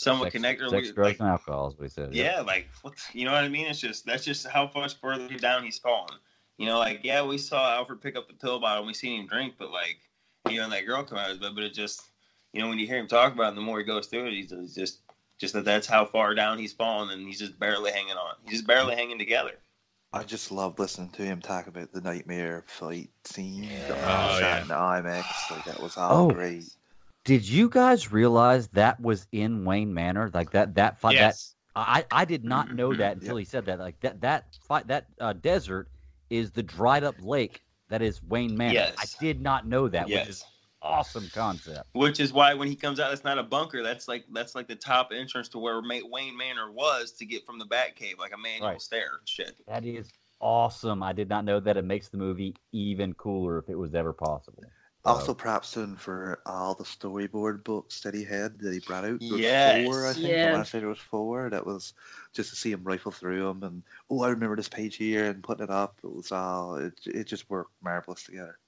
[0.00, 0.70] somewhat sex, connected.
[0.70, 2.14] sex with- drugs, like, and alcohol, as we said.
[2.14, 3.66] yeah, like what you know what I mean?
[3.66, 6.18] It's just that's just how much further down he's fallen.
[6.58, 9.20] You know, like yeah, we saw Alfred pick up the pill bottle and we seen
[9.20, 9.98] him drink, but like
[10.48, 12.02] you know, and that girl come out of his bed, but it just
[12.52, 14.32] you know when you hear him talk about it, the more he goes through it,
[14.32, 14.98] he's it's just
[15.38, 18.34] just that that's how far down he's fallen and he's just barely hanging on.
[18.44, 19.52] He's just barely hanging together.
[20.12, 23.68] I just love listening to him talk about the nightmare fight scene.
[23.88, 24.62] The Oh, shot yeah.
[24.62, 26.30] in the IMAX, like that was all Oh.
[26.30, 26.64] great.
[27.24, 30.30] Did you guys realize that was in Wayne Manor?
[30.32, 31.54] Like that that fight Yes.
[31.74, 33.78] that I I did not know that until he said that.
[33.78, 35.88] Like that that fight that uh, desert
[36.30, 38.74] is the dried up lake that is Wayne Manor.
[38.74, 38.94] Yes.
[38.98, 40.26] I did not know that, Yes.
[40.26, 40.44] which is
[40.82, 41.88] awesome concept.
[41.92, 43.82] Which is why when he comes out, that's not a bunker.
[43.82, 47.58] That's like that's like the top entrance to where Wayne Manor was to get from
[47.58, 48.80] the Batcave, like a manual Right.
[48.80, 49.56] stair and shit.
[49.66, 50.08] That is
[50.40, 51.02] awesome.
[51.02, 51.76] I did not know that.
[51.76, 54.64] It makes the movie even cooler if it was ever possible.
[55.02, 59.04] Also, props to him for all the storyboard books that he had that he brought
[59.04, 59.20] out.
[59.20, 59.86] There was Yes.
[59.86, 60.26] four, I think.
[60.26, 60.52] I Yes.
[60.52, 61.48] want to say there was four.
[61.48, 61.94] That was
[62.34, 65.42] just to see him rifle through them and oh, I remember this page here and
[65.42, 65.98] putting it up.
[66.04, 66.94] It was all it.
[67.06, 68.58] It just worked marvelous together.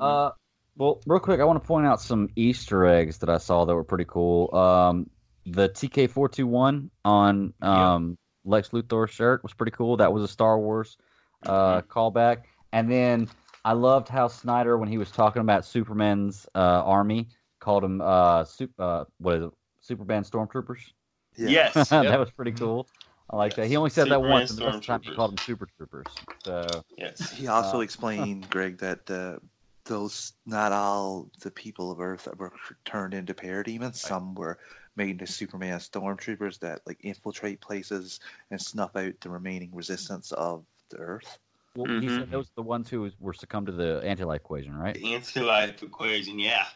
[0.00, 0.30] Uh,
[0.76, 3.74] well, real quick, I want to point out some Easter eggs that I saw that
[3.74, 4.54] were pretty cool.
[4.54, 5.10] Um,
[5.44, 9.96] the TK421 on um, Lex Luthor's shirt was pretty cool.
[9.96, 10.96] That was a Star Wars
[11.44, 12.42] uh, callback.
[12.72, 13.28] And then
[13.64, 17.28] I loved how Snyder, when he was talking about Superman's uh, army,
[17.60, 19.50] called him uh, sup- uh, what is it?
[19.80, 20.92] Superman Stormtroopers.
[21.36, 21.74] Yes.
[21.90, 22.18] that yep.
[22.18, 22.86] was pretty cool.
[23.30, 23.66] I like that.
[23.66, 25.38] He only said Superman that once, and the rest of the time he called them
[25.44, 26.06] Super Troopers.
[26.44, 27.30] So Yes.
[27.30, 29.38] He also Uh, explained, Greg, that uh,
[29.84, 32.52] those not all the people of Earth that were
[32.84, 33.96] turned into parademons.
[33.96, 34.58] Some were
[34.96, 40.64] made into Superman stormtroopers that like infiltrate places and snuff out the remaining resistance of
[40.90, 41.38] the Earth.
[41.78, 42.18] Well, he Mhm.
[42.18, 44.94] said those are the ones who were succumbed to the anti-life equation, right?
[44.94, 46.66] The anti-life equation, yeah.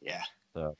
[0.00, 0.22] Yeah.
[0.54, 0.74] So,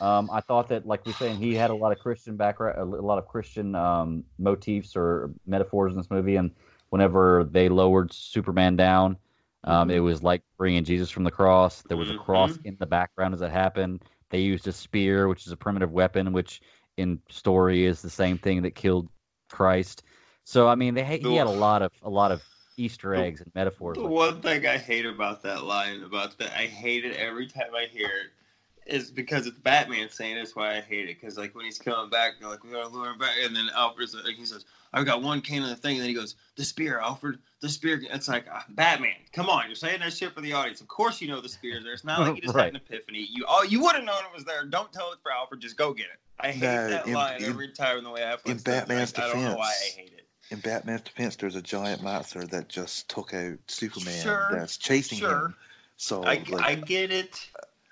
[0.00, 2.84] um, I thought that, like we're saying, he had a lot of Christian background, a
[2.84, 6.36] lot of Christian um, motifs or metaphors in this movie.
[6.36, 6.50] And
[6.90, 9.16] whenever they lowered Superman down,
[9.64, 11.82] um, it was like bringing Jesus from the cross.
[11.88, 14.04] There was a cross in the background as it happened.
[14.30, 16.60] They used a spear, which is a primitive weapon, which
[16.98, 19.08] in story is the same thing that killed
[19.50, 20.02] Christ.
[20.44, 22.42] So, I mean, they he had a lot of a lot of
[22.78, 23.96] Easter eggs and metaphors.
[23.96, 27.46] The like one thing I hate about that line, about that, I hate it every
[27.46, 31.20] time I hear it, is because it's Batman saying it, that's why I hate it.
[31.20, 33.68] Because like when he's coming back, they're like, we gotta lure him back, and then
[33.74, 36.36] Alfred's like, he says, I've got one cane of the thing, and then he goes,
[36.56, 38.00] the spear, Alfred, the spear.
[38.10, 40.80] It's like ah, Batman, come on, you're saying that shit for the audience.
[40.80, 41.92] Of course you know the spear's there.
[41.92, 42.64] It's not like you just Right.
[42.72, 43.28] had an epiphany.
[43.30, 44.64] You oh, you would have known it was there.
[44.64, 46.18] Don't tell it for Alfred, just go get it.
[46.40, 49.26] I hate No, that in- line in- every time the way I in Batman's I
[49.26, 50.27] don't know why I hate it.
[50.50, 55.18] In Batman's defense, there's a giant monster that just took out Superman Sure, that's chasing
[55.18, 55.30] sure.
[55.48, 55.54] him.
[55.96, 57.50] So I, like, I get it.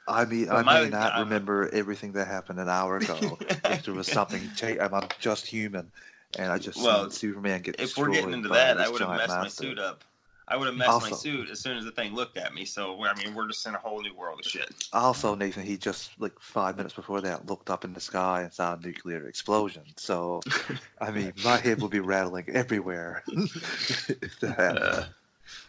[0.08, 3.38] I mean, I my- may not I- remember everything that happened an hour ago.
[3.64, 5.90] if there was something, cha- I'm, I'm just human,
[6.38, 9.28] and I just Well, Superman get If we're getting into that, I would have messed
[9.28, 9.64] my monster.
[9.64, 10.04] suit up.
[10.48, 12.64] I would have messed my suit as soon as the thing looked at me.
[12.64, 14.72] So I mean, we're just in a whole new world of shit.
[14.92, 18.52] Also, Nathan, he just like five minutes before that looked up in the sky and
[18.52, 19.82] saw a nuclear explosion.
[19.96, 20.42] So,
[21.00, 23.24] I mean, my head will be rattling everywhere.
[23.28, 25.06] if that happened.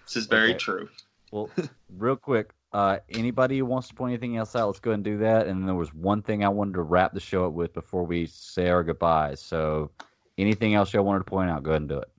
[0.06, 0.60] This is very Okay.
[0.60, 0.90] true.
[1.32, 1.50] Well,
[1.98, 5.04] real quick, uh, anybody who wants to point anything else out, let's go ahead and
[5.04, 5.48] do that.
[5.48, 8.28] And there was one thing I wanted to wrap the show up with before we
[8.28, 9.42] say our goodbyes.
[9.42, 9.92] So,
[10.38, 12.10] anything else y'all wanted to point out, go ahead and do it.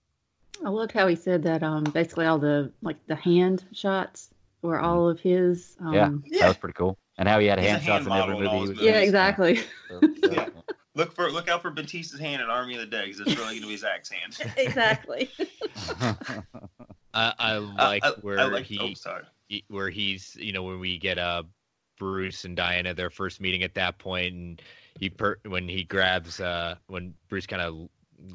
[0.64, 4.30] I loved how he said that um, basically all the like the hand shots
[4.62, 5.76] were all of his.
[5.80, 5.94] Um,
[6.26, 6.98] yeah, that was pretty cool.
[7.16, 8.72] And how he had He's a hand shots hand in every model in all movie.
[8.74, 9.02] he was Yeah, in.
[9.04, 9.60] exactly.
[9.88, 10.52] So- so-
[10.94, 13.60] Look for look out for Bautista's hand in Army of the Dead because it's really
[13.60, 14.36] going to be Zack's hand.
[14.56, 15.30] exactly.
[17.14, 19.22] I, I like I- I where like- he, oh, sorry.
[19.48, 21.44] he- where he's you know when we get uh
[21.98, 24.62] Bruce and Diana their first meeting at that point and
[24.98, 27.88] he per when he grabs uh when Bruce kind of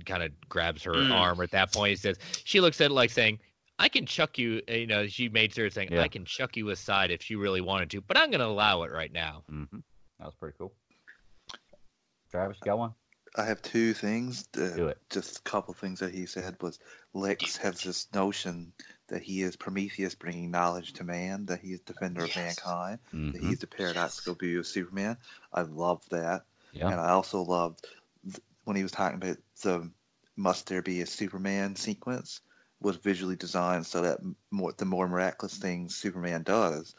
[0.05, 1.11] kind of grabs her Mm.
[1.11, 3.39] arm at that point he says she looks at it like saying
[3.79, 6.01] I can chuck you uh, you know she made sure saying Yeah.
[6.01, 8.91] I can chuck you aside if she really wanted to but I'm gonna allow it
[8.91, 9.43] right now.
[9.49, 9.63] hmm
[10.19, 10.73] That was pretty cool.
[12.31, 12.93] Travis, you got one?
[13.36, 14.47] I have two things.
[14.55, 14.97] Uh, Do it.
[15.09, 16.79] Just a couple things that he said was
[17.13, 18.73] Lex has this notion
[19.07, 23.41] that he is Prometheus bringing knowledge to man, that he is defender of mankind, that
[23.41, 23.49] Mhm.
[23.49, 25.17] he's the paradoxical view of Superman.
[25.51, 26.45] I love that.
[26.73, 26.89] Yeah.
[26.89, 27.93] And I also loved th-
[28.64, 29.91] when he was talking about the
[30.36, 32.41] must there be a Superman sequence
[32.80, 34.20] was visually designed so that
[34.51, 36.95] more the more miraculous things Superman does,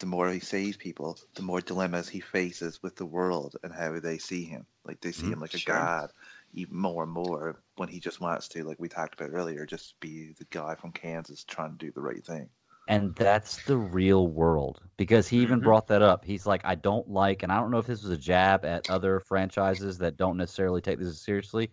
[0.00, 3.98] the more he saves people, the more dilemmas he faces with the world and how
[4.00, 4.66] they see him.
[4.84, 5.32] Like they see Mhm.
[5.32, 6.12] him like a god
[6.52, 9.98] even more and more when he just wants to, like we talked about earlier, just
[10.00, 12.50] be the guy from Kansas trying to do the right thing.
[12.88, 15.62] And that's the real world because he even Mhm.
[15.62, 16.24] brought that up.
[16.24, 18.84] He's like, I don't like, and I don't know if this was a jab at
[18.88, 21.70] other franchises that don't necessarily take this as seriously.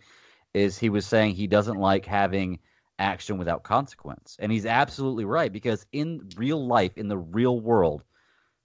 [0.54, 2.60] Is he was saying he doesn't like having
[3.00, 8.04] action without consequence, and he's absolutely right because in real life, in the real world,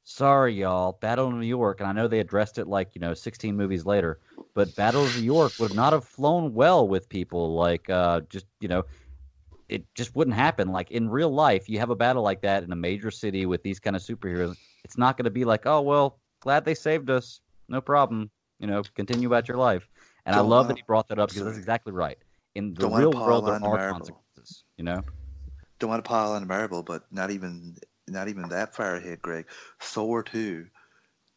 [0.04, 3.14] sorry y'all, Battle of New York, and I know they addressed it like you know
[3.14, 4.20] 16 movies later,
[4.54, 8.46] but Battle of New York would not have flown well with people like uh, just
[8.60, 8.84] you know
[9.68, 10.68] it just wouldn't happen.
[10.68, 13.62] Like in real life, you have a battle like that in a major city with
[13.62, 14.56] these kind of superheroes.
[14.84, 18.30] It's not going to be like, oh well, glad they saved us, no problem.
[18.60, 19.88] You know, continue about your life.
[20.26, 22.18] And I Don't love wanna- that he brought that up because that's exactly right.
[22.54, 23.94] In the real world, there are marble.
[23.94, 24.64] consequences.
[24.76, 25.02] You know,
[25.80, 29.22] Don't want to pile on the marble, but not even not even that far ahead,
[29.22, 29.46] Greg.
[29.80, 30.66] Thor two.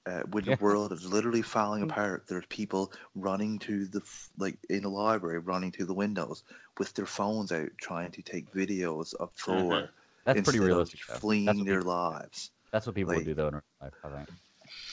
[0.08, 0.55] Uh, when Yeah.
[0.55, 4.01] the world is literally falling apart, there's people running to the
[4.38, 6.43] like in the library, running to the windows
[6.78, 9.89] with their phones out, trying to take videos of Thor.
[10.24, 11.01] that's pretty realistic.
[11.01, 12.51] Fleeing That's their people- lives.
[12.72, 13.93] That's what people would Like- do though in real life.
[14.03, 14.30] I think.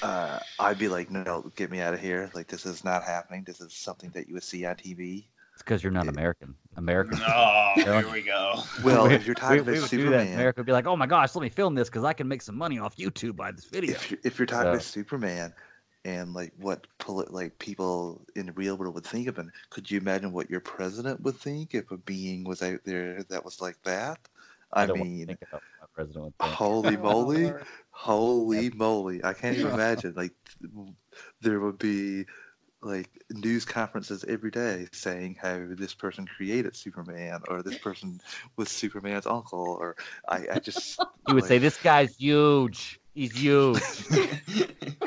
[0.03, 2.31] Uh, I'd be like, no, get me out of here.
[2.35, 3.45] Like this is not happening.
[3.45, 5.27] This is something that you would see on TV.
[5.55, 6.55] It's because you're not eh, American.
[6.77, 7.19] American.
[7.27, 8.61] Oh, here we go.
[8.85, 10.21] Well, we, if you're talking we, we about would do that.
[10.21, 12.29] Superman, America would be like, oh my gosh, let me film this because I can
[12.29, 13.93] make some money off YouTube by this video.
[13.95, 15.55] if you're, if you're talking So- about Superman
[16.05, 19.91] and like what poli- like people in the real world would think of him, could
[19.91, 23.61] you imagine what your president would think if a being was out there that was
[23.63, 24.19] like that?
[24.73, 26.53] I, don't wanna mean, think about my president would think.
[26.53, 27.53] holy moly,
[27.91, 29.23] holy moly!
[29.25, 30.15] I can't even imagine.
[30.17, 30.33] Like
[31.41, 32.27] there would be
[32.85, 38.21] like news conferences every day saying how this person created Superman or this person
[38.57, 39.97] was Superman's uncle or
[40.29, 43.01] I, I just You would like, say, "This guy's huge.
[43.15, 43.81] He's huge."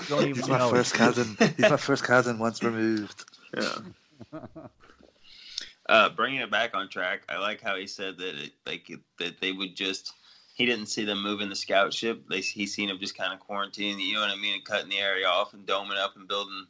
[0.09, 0.69] don't even He's my know.
[0.69, 1.38] first cousin.
[1.57, 3.23] He's my first cousin once removed.
[3.55, 3.75] Yeah.
[5.89, 9.39] Uh, bringing it back on track, I like how he said that it, like that
[9.39, 10.11] they would just
[10.53, 12.28] he didn't see them moving the scout ship.
[12.30, 14.89] They he seen them just kind of quarantining, you know what I mean, and cutting
[14.89, 16.67] the area off and doming up and building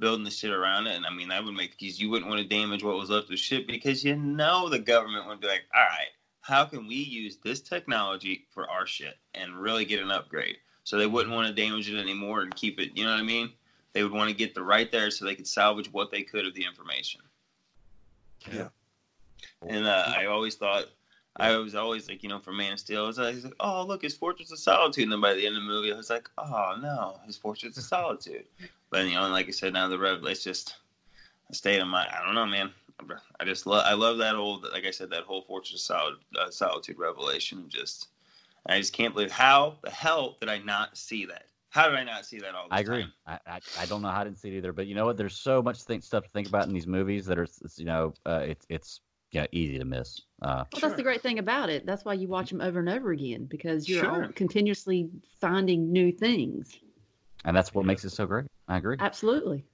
[0.00, 0.96] building the shit around it.
[0.96, 3.30] And I mean that would make because you wouldn't want to damage what was left
[3.30, 6.08] of shit because you know the government would be like, all right,
[6.40, 10.56] how can we use this technology for our shit and really get an upgrade?
[10.84, 12.96] So they wouldn't want to damage it anymore and keep it.
[12.96, 13.50] You know what I mean?
[13.92, 16.46] They would want to get the right there so they could salvage what they could
[16.46, 17.20] of the information.
[18.50, 18.68] Yeah.
[19.66, 20.86] And uh, I always thought,
[21.38, 24.02] I was always like, you know, for Man of Steel, I was like, oh, look,
[24.02, 25.04] his Fortress of Solitude.
[25.04, 27.76] And then by the end of the movie, I was like, oh, no, his Fortress
[27.76, 28.44] of Solitude.
[28.90, 30.76] But, you know, and like I said, now the Rev, it's just
[31.50, 32.10] a state of mind.
[32.12, 32.70] I don't know, man.
[33.38, 36.50] I just love, I love that old, like I said, that whole Fortress of uh,
[36.50, 37.66] Solitude revelation.
[37.68, 38.08] Just,
[38.66, 41.44] I just can't believe how the hell did I not see that?
[41.70, 42.78] How did I not see that all the time?
[42.78, 43.06] I agree.
[43.26, 45.16] I, I, I don't know how I didn't see it either, but you know what?
[45.16, 48.14] There's so much think, stuff to think about in these movies that are, you know,
[48.26, 49.00] uh, it's it's
[49.30, 50.20] yeah easy to miss.
[50.42, 51.84] Uh, Well, that's the great thing about it.
[51.86, 54.28] That's why you watch them over and over again because you're Sure.
[54.34, 55.08] continuously
[55.40, 56.78] finding new things.
[57.44, 58.46] and that's what makes it so great.
[58.66, 58.96] I agree.
[58.98, 59.64] Absolutely.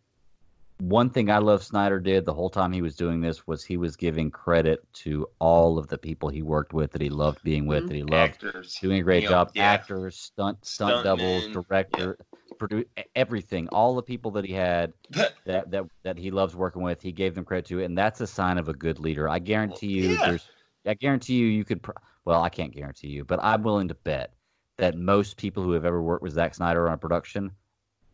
[0.81, 3.77] One thing I love Snyder did the whole time he was doing this was he
[3.77, 7.67] was giving credit to all of the people he worked with that he loved being
[7.67, 8.77] with, that he loved Actors.
[8.83, 9.53] doing a great You know, job.
[9.55, 9.71] yeah.
[9.71, 12.19] Actors, stunt stunt doubles, Stuntmen, director,
[12.59, 13.69] produ- everything.
[13.69, 14.93] All the people that he had
[15.45, 18.27] that, that that he loves working with, he gave them credit to, and that's a
[18.27, 19.29] sign of a good leader.
[19.29, 20.27] I guarantee you, Yeah.
[20.27, 20.49] there's,
[20.87, 21.83] I guarantee you, you could.
[21.83, 21.93] Pr-
[22.25, 24.35] well, I can't guarantee you, but I'm willing to bet
[24.79, 27.53] that most people who have ever worked with Zack Snyder on a production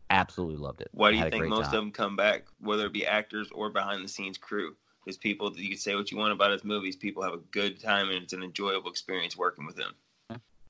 [0.09, 0.89] absolutely loved it.
[0.91, 1.65] Why do you think most time.
[1.65, 4.75] of them come back, whether it be actors or behind the scenes crew?
[5.03, 7.37] Because people, that you can say what you want about his movies, people have a
[7.37, 9.95] good time and it's an enjoyable experience working with him.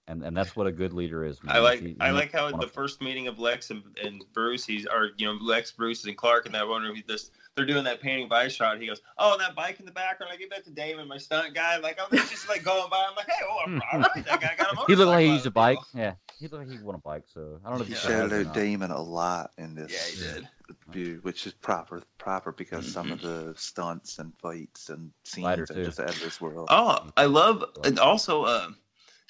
[0.07, 1.41] And and that's what a good leader is.
[1.43, 1.55] Man.
[1.55, 4.23] I like He- I like how makes at the first meeting of Lex and, and
[4.33, 7.31] Bruce, he's or you know Lex, Bruce, and Clark, and that one where he just
[7.55, 8.79] they're doing that painting by shot.
[8.81, 11.17] He goes, "Oh, and that bike in the background, I give that to Damon, my
[11.19, 13.05] stunt guy." Like, they're just like going by.
[13.09, 15.45] I'm like, "Hey, oh, all right, that guy got a He looked like he used
[15.45, 15.77] a bike.
[15.93, 17.23] Yeah, he looked like he won a bike.
[17.33, 18.53] So I don't know if He he shouted it or out.
[18.55, 19.91] Damon a lot in this.
[20.17, 20.47] Yeah, he did.
[20.91, 23.13] View, which is proper, proper because some Mm-hmm.
[23.13, 23.21] of
[23.53, 25.85] the stunts and fights and scenes Lighter, are too.
[25.85, 26.67] just out of this world.
[26.71, 27.63] Oh, I love.
[27.83, 28.69] And also, uh,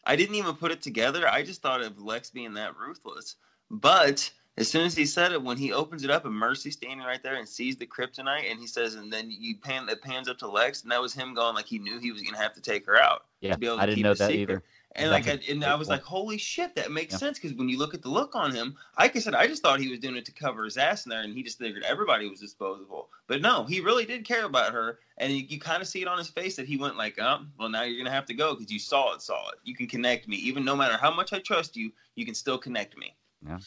[0.03, 1.27] I didn't even put it together.
[1.27, 3.35] I just thought of Lex being that ruthless.
[3.69, 7.05] But as soon as he said it, when he opens it up and Mercy's standing
[7.05, 10.27] right there and sees the kryptonite, and he says, and then you pan that pans
[10.27, 12.53] up to Lex, and that was him going like he knew he was gonna have
[12.55, 13.25] to take her out.
[13.39, 14.41] Yeah, to be able to I didn't keep know that secret.
[14.41, 14.63] either.
[14.95, 16.01] And That's like, I, and I was point.
[16.01, 17.19] like, holy shit, that makes Yeah.
[17.19, 19.61] sense because when you look at the look on him, like I said, I just
[19.61, 21.83] thought he was doing it to cover his ass in there, and he just figured
[21.83, 23.09] everybody was disposable.
[23.27, 26.09] But no, he really did care about her, and you, you kind of see it
[26.09, 28.53] on his face that he went like, oh, well, now you're gonna have to go
[28.53, 29.59] because you saw it, saw it.
[29.63, 32.57] You can connect me, even no matter how much I trust you, you can still
[32.57, 33.15] connect me.
[33.47, 33.59] Yeah.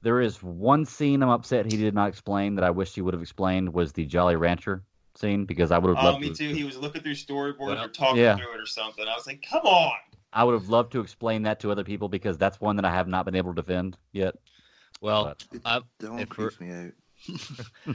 [0.00, 3.12] There is one scene I'm upset he did not explain that I wish he would
[3.12, 4.82] have explained was the Jolly Rancher
[5.18, 6.34] scene because I would have Oh, me to.
[6.34, 6.54] too.
[6.54, 8.36] He was looking through storyboards or talking yeah.
[8.36, 9.06] through it or something.
[9.06, 9.92] I was like, come on.
[10.32, 12.90] I would have loved to explain that to other people because that's one that I
[12.92, 14.34] have not been able to defend yet.
[15.00, 16.92] Well, But- I'm, Don't if we're- creep me out.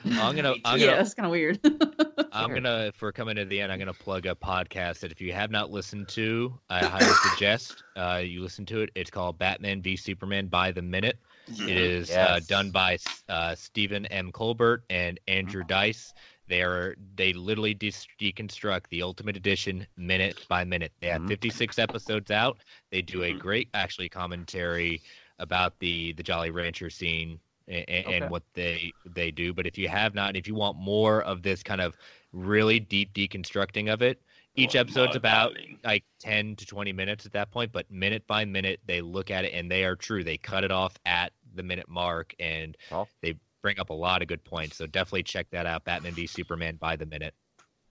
[0.05, 1.59] I'm gonna, I'm yeah, gonna, that's kind of weird.
[2.33, 5.21] I'm gonna, if we're coming to the end, I'm gonna plug a podcast that if
[5.21, 8.89] you have not listened to, I highly suggest uh, you listen to it.
[8.95, 11.19] It's called Batman v Superman by the Minute.
[11.47, 12.97] It is uh, done by
[13.29, 14.31] uh, Stephen M.
[14.31, 16.13] Colbert and Andrew Dice.
[16.51, 20.91] They are they literally de- deconstruct the Ultimate Edition minute by minute.
[20.99, 21.29] They have Mhm.
[21.29, 22.59] 56 episodes out.
[22.91, 25.01] They do a great actually commentary
[25.39, 27.39] about the the Jolly Rancher scene
[27.69, 28.17] and, Okay.
[28.17, 29.53] and what they they do.
[29.53, 31.95] But if you have not, if you want more of this kind of
[32.33, 34.21] really deep deconstructing of it,
[34.57, 35.53] each Well, episode's about
[35.85, 39.45] like 10 to 20 minutes at that point, but minute by minute they look at
[39.45, 40.21] it and they are true.
[40.21, 42.75] They cut it off at the minute mark and
[43.21, 44.77] they bring up a lot of good points.
[44.77, 45.83] So definitely check that out.
[45.85, 47.33] Batman v Superman by the minute.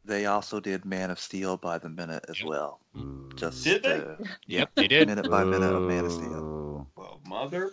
[0.05, 2.81] They also did Man of Steel by the minute as well.
[3.37, 3.99] Just Did they?
[3.99, 4.17] uh,
[4.47, 5.09] Yep, they did.
[5.09, 6.87] minute by minute of Man of Steel.
[6.97, 7.71] Well, mother.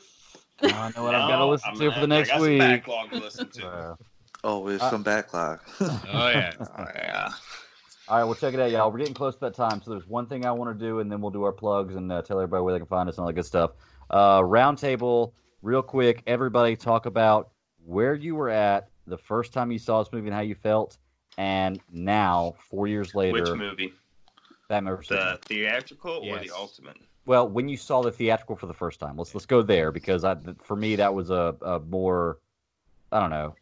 [0.62, 2.34] Now I know what I've got to listen I'm to gonna for the next I
[2.34, 2.62] got week.
[2.62, 3.68] Some backlog to listen to.
[3.68, 3.96] Uh,
[4.44, 5.60] Oh, there's Uh, some backlog.
[5.80, 6.54] Oh yeah.
[6.78, 7.32] Oh, yeah.
[8.08, 8.90] All right, well, check it out, y'all.
[8.90, 11.12] We're getting close to that time, so there's one thing I want to do, and
[11.12, 13.22] then we'll do our plugs and uh, tell everybody where they can find us and
[13.24, 13.72] all that good stuff.
[14.10, 16.24] Uh, roundtable, real quick.
[16.26, 17.50] Everybody talk about
[17.88, 20.98] where you were at the first time you saw this movie and how you felt,
[21.38, 23.94] and now, four years later, Which movie?
[24.68, 25.08] Batman vs.
[25.08, 25.38] Superman.
[25.48, 26.98] The theatrical or the ultimate?
[27.26, 30.24] Well, when you saw the theatrical for the first time, let's let's go there because
[30.24, 32.40] I, for me that was a, a more,
[33.12, 33.56] I don't know.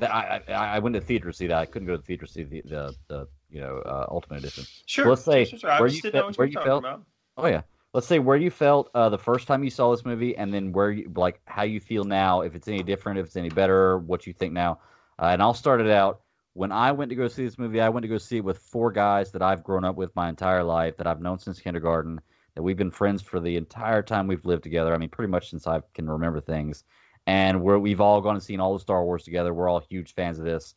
[0.00, 1.58] That I, I I went to theater to see that.
[1.58, 4.38] I couldn't go to the theater to see the the, the you know uh, Ultimate
[4.38, 4.64] Edition.
[4.86, 5.08] Sure.
[5.08, 5.70] Let's say sure, sure.
[5.70, 6.78] I where you didn't fe- where you you felt.
[6.80, 7.02] about.
[7.36, 7.62] Oh yeah.
[7.92, 10.72] Let's say where you felt uh, the first time you saw this movie, and then
[10.72, 12.42] where you like how you feel now.
[12.42, 14.78] If it's any different, if it's any better, what you think now.
[15.18, 16.20] Uh, and I'll start it out.
[16.54, 18.58] When I went to go see this movie, I went to go see it with
[18.58, 22.20] four guys that I've grown up with my entire life, that I've known since kindergarten,
[22.54, 24.94] that we've been friends for the entire time we've lived together.
[24.94, 26.84] I mean, pretty much since I can remember things.
[27.26, 29.52] And we've all gone and seen all the Star Wars together.
[29.52, 30.74] We're all huge fans of this.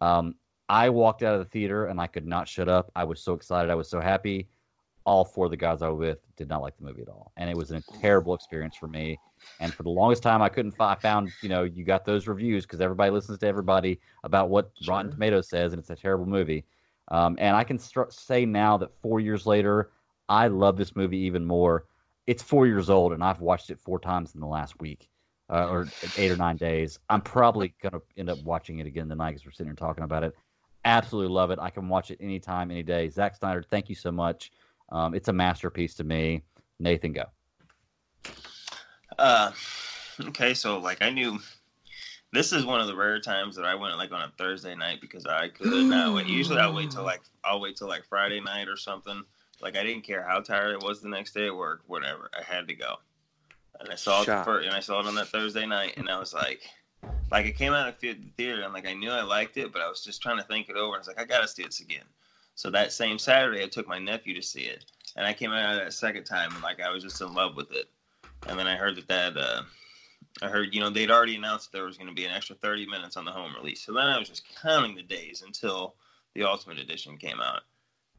[0.00, 0.34] Um,
[0.68, 2.90] I walked out of the theater and I could not shut up.
[2.96, 3.70] I was so excited.
[3.70, 4.48] I was so happy.
[5.04, 7.32] All four of the guys I was with did not like the movie at all,
[7.36, 9.20] and it was a terrible experience for me.
[9.60, 10.72] And for the longest time, I couldn't.
[10.72, 14.50] Find, I found, you know, you got those reviews because everybody listens to everybody about
[14.50, 16.64] what Rotten Tomatoes says, and it's a terrible movie.
[17.08, 19.90] Um, and I can str- say now that four years later,
[20.28, 21.84] I love this movie even more.
[22.26, 25.08] It's four years old, and I've watched it four times in the last week,
[25.50, 26.98] uh, or eight or nine days.
[27.10, 30.24] I'm probably gonna end up watching it again tonight because we're sitting here talking about
[30.24, 30.34] it.
[30.86, 31.58] Absolutely love it.
[31.60, 33.08] I can watch it anytime, any day.
[33.08, 34.50] Zack Snyder, thank you so much.
[34.90, 36.42] Um, it's a masterpiece to me.
[36.78, 37.24] Nathan, go.
[39.18, 39.52] Uh,
[40.20, 41.38] okay, so like I knew
[42.32, 45.00] this is one of the rare times that I went like on a Thursday night
[45.00, 46.26] because I could not wait.
[46.26, 49.22] Usually I'll wait till like I'll wait till like Friday night or something.
[49.60, 52.30] Like I didn't care how tired I was the next day at work, whatever.
[52.38, 52.96] I had to go.
[53.80, 56.18] and I saw it first, and I saw it on that Thursday night, and I
[56.18, 56.60] was like,
[57.30, 59.80] like it came out of the theater, and like I knew I liked it, but
[59.80, 60.96] I was just trying to think it over.
[60.96, 62.04] I was like, I gotta see this again.
[62.54, 64.84] So that same Saturday, I took my nephew to see it,
[65.16, 67.56] and I came out of that second time, and like I was just in love
[67.56, 67.86] with it.
[68.46, 69.62] And then I heard that that uh,
[70.42, 72.86] I heard you know they'd already announced there was going to be an extra 30
[72.86, 73.82] minutes on the home release.
[73.82, 75.94] So then I was just counting the days until
[76.34, 77.62] the Ultimate Edition came out.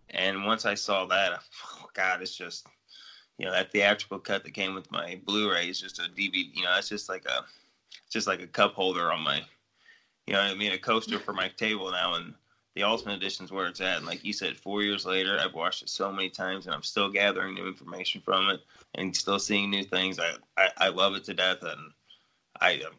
[0.10, 1.38] And once I saw that, I,
[1.80, 2.68] oh God, it's just
[3.38, 6.46] you know that theatrical cut that came with my Blu-ray is just a DVD.
[6.54, 7.46] You know, it's just like a
[8.10, 9.42] just like a cup holder on my,
[10.28, 12.16] you know, I mean, a coaster for my table now.
[12.16, 12.34] And
[12.76, 13.98] the Ultimate Edition is where it's at.
[13.98, 16.84] And like you said, four years later, I've watched it so many times, and I'm
[16.84, 18.62] still gathering new information from it,
[18.94, 20.20] and still seeing new things.
[20.20, 21.92] I I, I love it to death, and
[22.60, 22.76] I.
[22.82, 22.94] Um,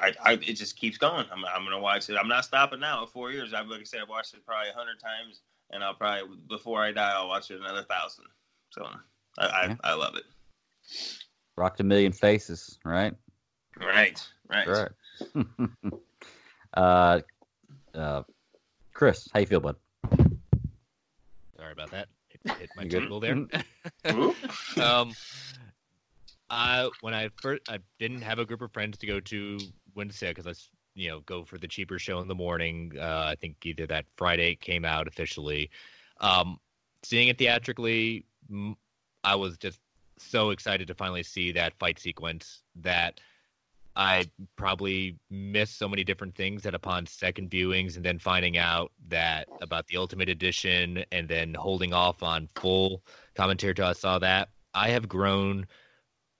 [0.00, 1.26] I, I, it just keeps going.
[1.30, 2.16] I'm, I'm gonna watch it.
[2.16, 3.02] I'm not stopping now.
[3.02, 5.40] At four years, I've like I said, I've watched it probably a hundred times,
[5.70, 8.24] and I'll probably before I die, I'll watch it another thousand.
[8.70, 8.88] So
[9.38, 10.24] I, I, I love it.
[11.56, 13.12] Rocked a million faces, right?
[13.78, 14.90] Right, right.
[15.34, 15.46] Right.
[16.74, 17.20] uh,
[17.94, 18.22] uh,
[19.02, 19.74] Chris, how you feel, bud?
[21.56, 22.06] Sorry about that.
[22.28, 23.34] Hit, hit my table there.
[24.80, 25.12] um,
[26.48, 29.58] I when I first I didn't have a group of friends to go to
[29.96, 32.92] Wednesday because I s- you know go for the cheaper show in the morning.
[32.96, 35.68] Uh, I think either that Friday it came out officially.
[36.20, 36.60] Um,
[37.02, 38.24] seeing it theatrically,
[39.24, 39.80] I was just
[40.16, 43.18] so excited to finally see that fight sequence that
[43.94, 48.90] I probably missed so many different things that upon second viewings and then finding out
[49.08, 53.02] that about the Ultimate Edition and then holding off on full
[53.34, 55.66] commentary till I saw that, I have grown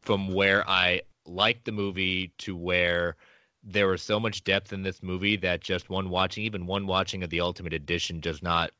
[0.00, 3.16] from where I liked the movie to where
[3.62, 7.22] there was so much depth in this movie that just one watching, even one watching
[7.22, 8.72] of the Ultimate Edition, does not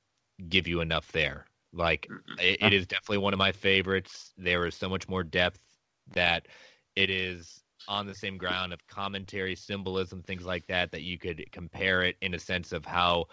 [0.48, 1.46] give you enough there.
[1.72, 2.08] Like
[2.40, 4.32] it, it is definitely one of my favorites.
[4.36, 5.60] There is so much more depth
[6.14, 6.48] that
[6.96, 11.44] it is on the same ground of commentary, symbolism, things like that, that you could
[11.52, 13.26] compare it in a sense of how,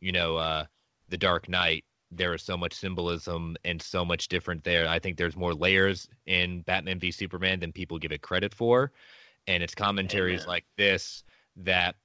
[0.00, 0.64] you know, uh,
[1.08, 4.88] The Dark Knight, there is so much symbolism and so much different there.
[4.88, 8.92] I think there's more layers in Batman v Superman than people give it credit for.
[9.46, 11.24] And it's commentaries like this
[11.56, 11.96] that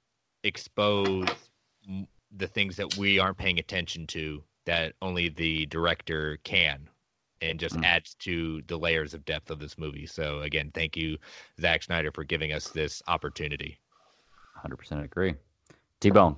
[0.44, 1.28] expose
[2.36, 6.88] the things that we aren't paying attention to that only the director can
[7.42, 10.06] and just adds to the layers of depth of this movie.
[10.06, 11.18] So again, thank you,
[11.60, 13.78] Zack Snyder, for giving us this opportunity.
[14.64, 15.34] 100% agree.
[16.00, 16.36] T Bone.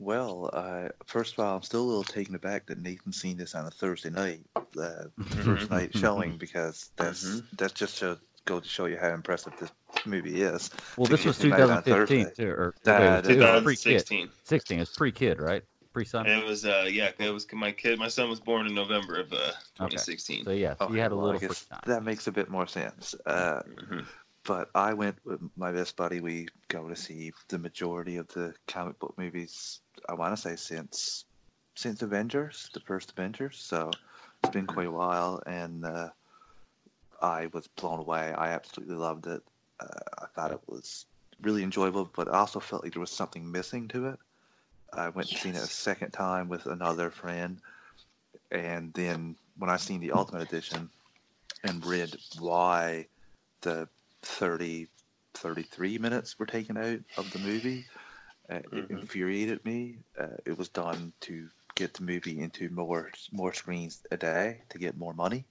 [0.00, 3.54] Well, uh, first of all, I'm still a little taken aback that Nathan's seen this
[3.54, 5.22] on a Thursday night, uh, Mm-hmm.
[5.42, 9.70] first night showing, because that's that's just to go to show you how impressive this
[10.04, 10.70] movie is.
[10.96, 14.00] Well, this was him 2015 too, or That wait, it was is- pre-kid.
[14.00, 14.30] 2016.
[14.42, 14.80] 16.
[14.80, 15.62] It's pre-kid, right?
[15.94, 16.26] Pre-son.
[16.26, 17.98] It was uh yeah, it was my kid.
[18.00, 20.44] My son was born in November of uh 2016.
[20.44, 21.40] So yeah, so you had a Well, little.
[21.40, 21.80] guess time.
[21.86, 23.14] that makes a bit more sense.
[23.24, 23.62] Uh,
[24.44, 26.20] But I went with my best buddy.
[26.20, 29.80] We go to see the majority of the comic book movies.
[30.06, 31.24] I want to say since
[31.76, 33.56] since Avengers, the first Avengers.
[33.56, 33.90] So
[34.42, 36.10] it's been quite a while, and uh,
[37.22, 38.34] I was blown away.
[38.36, 39.42] I absolutely loved it.
[39.80, 39.86] Uh,
[40.18, 41.06] I thought it was
[41.40, 44.18] really enjoyable, but I also felt like there was something missing to it.
[44.98, 47.60] I went and seen it a second time with another friend,
[48.50, 50.90] and then when I seen the Ultimate Edition
[51.62, 53.06] and read why
[53.62, 53.88] the
[54.22, 54.88] 30,
[55.34, 57.84] 33 minutes were taken out of the movie,
[58.50, 59.96] uh, it infuriated me.
[60.18, 64.78] Uh, it was done to get the movie into more more screens a day to
[64.78, 65.44] get more money,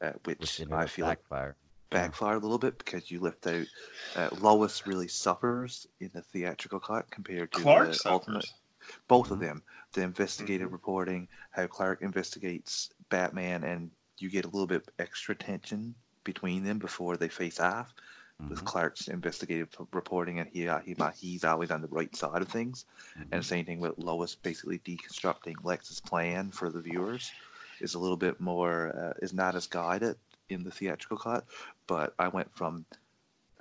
[0.00, 1.56] uh, which I feel like backfire.
[1.90, 3.66] Backfired a little bit because you left out
[4.16, 8.12] uh, Lois really suffers in the theatrical cut compared to Clark the suffers.
[8.12, 8.52] ultimate.
[9.08, 9.62] Both of them,
[9.94, 15.94] the investigative reporting, how Clark investigates Batman, and you get a little bit extra tension
[16.22, 17.92] between them before they face off.
[18.50, 22.48] With Clark's investigative reporting, and he, uh, he he's always on the right side of
[22.48, 22.84] things,
[23.32, 27.32] and same thing with Lois basically deconstructing Lex's plan for the viewers
[27.80, 30.16] is a little bit more uh, is not as guided
[30.48, 31.44] in the theatrical cut.
[31.86, 32.86] But I went from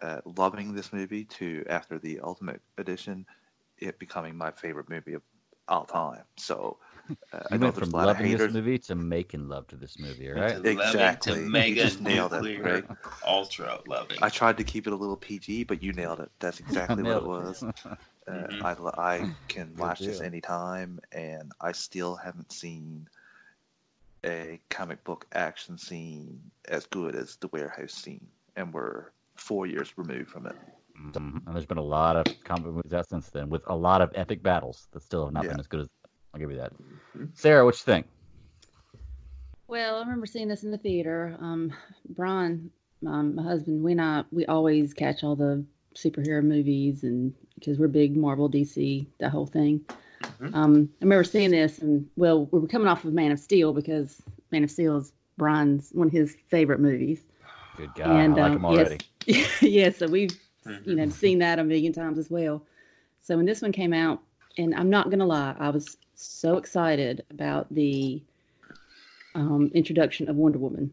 [0.01, 3.25] uh, loving this movie to after the Ultimate Edition,
[3.77, 5.21] it becoming my favorite movie of
[5.67, 6.23] all time.
[6.37, 6.77] So
[7.33, 8.49] uh, I You know went there's from a lot of loving this haters.
[8.49, 10.59] movie to making love to this movie, right?
[10.91, 11.45] To Exactly.
[11.47, 12.85] to You just nailed it, nuclear Greg.
[13.23, 14.21] ultra loving.
[14.21, 16.31] I tried to keep it a little PG, but you nailed it.
[16.39, 17.65] That's exactly what it was.
[17.85, 17.97] it.
[18.27, 18.61] Uh, Mhm.
[18.61, 20.21] I, I can Good watch this deal.
[20.21, 23.07] anytime, and I still haven't seen
[24.25, 29.93] a comic book action scene as good as the warehouse scene, and we're four years
[29.97, 30.55] removed from it.
[30.97, 31.45] Mhm.
[31.45, 34.01] And there's been a lot of comic book movies out since then with a lot
[34.01, 35.51] of epic battles that still have not Yeah.
[35.51, 35.87] been as good as.
[36.33, 36.73] I'll give you that.
[37.33, 38.07] Sarah, what you think?
[39.67, 41.37] Well, I remember seeing this in the theater.
[41.39, 41.73] Um,
[42.09, 42.71] Brian,
[43.05, 45.63] um, my husband, we and I, we always catch all the
[45.95, 49.85] superhero movies, and because we're big Marvel, DC, the whole thing.
[50.53, 53.73] Um, I remember seeing this, and well, we were coming off of Man of Steel
[53.73, 54.21] because
[54.51, 57.21] Man of Steel is Brian's one of his favorite movies.
[57.77, 58.23] Good guy.
[58.23, 59.05] I like him um, yes- already.
[59.61, 60.37] yeah, so we've
[60.85, 62.63] you know seen that a million times as well.
[63.23, 64.21] So when this one came out,
[64.57, 68.21] and I'm not gonna lie, I was so excited about the
[69.33, 70.91] um, introduction of Wonder Woman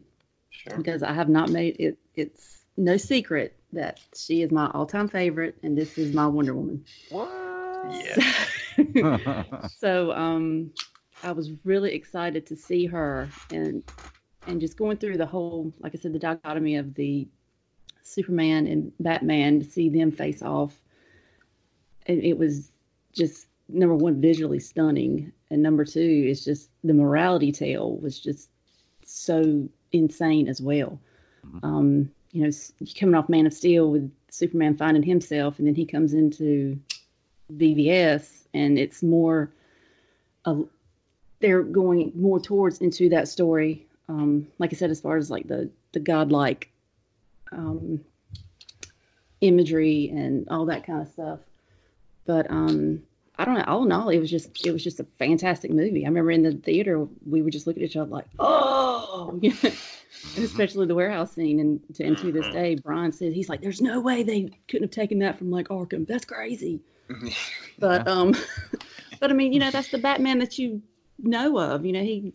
[0.77, 1.97] because I have not made it.
[2.15, 6.85] It's no secret that she is my all-time favorite, and this is my Wonder Woman.
[7.91, 9.67] Yeah.
[9.77, 10.71] so um,
[11.23, 13.83] I was really excited to see her and
[14.45, 17.27] and just going through the whole, like I said, the dichotomy of the
[18.01, 20.77] Superman and Batman to see them face off.
[22.05, 22.69] And it was
[23.13, 28.49] just number one, visually stunning, and number two, is just the morality tale was just
[29.05, 30.99] so insane as well.
[31.61, 32.51] Um, you know,
[32.99, 36.79] coming off Man of Steel with Superman finding himself, and then he comes into
[37.57, 39.51] BvS, and it's more
[40.45, 40.67] of
[41.39, 43.85] they're going more towards into that story.
[44.07, 46.71] Um, like I said, as far as like the the godlike
[47.51, 48.03] um,
[49.41, 51.39] imagery and all that kind of stuff.
[52.25, 53.03] But um,
[53.37, 53.65] I don't know.
[53.67, 56.05] All in all, it was just it was just a fantastic movie.
[56.05, 59.39] I remember in the theater we would just look at each other like, oh,
[60.37, 61.59] especially the warehouse scene.
[61.59, 64.87] And to, and to this day, Brian says he's like, there's no way they couldn't
[64.87, 66.07] have taken that from like Arkham.
[66.07, 66.81] That's crazy.
[67.79, 68.35] But um,
[69.19, 70.81] but I mean, you know, that's the Batman that you
[71.17, 71.85] know of.
[71.85, 72.33] You know, he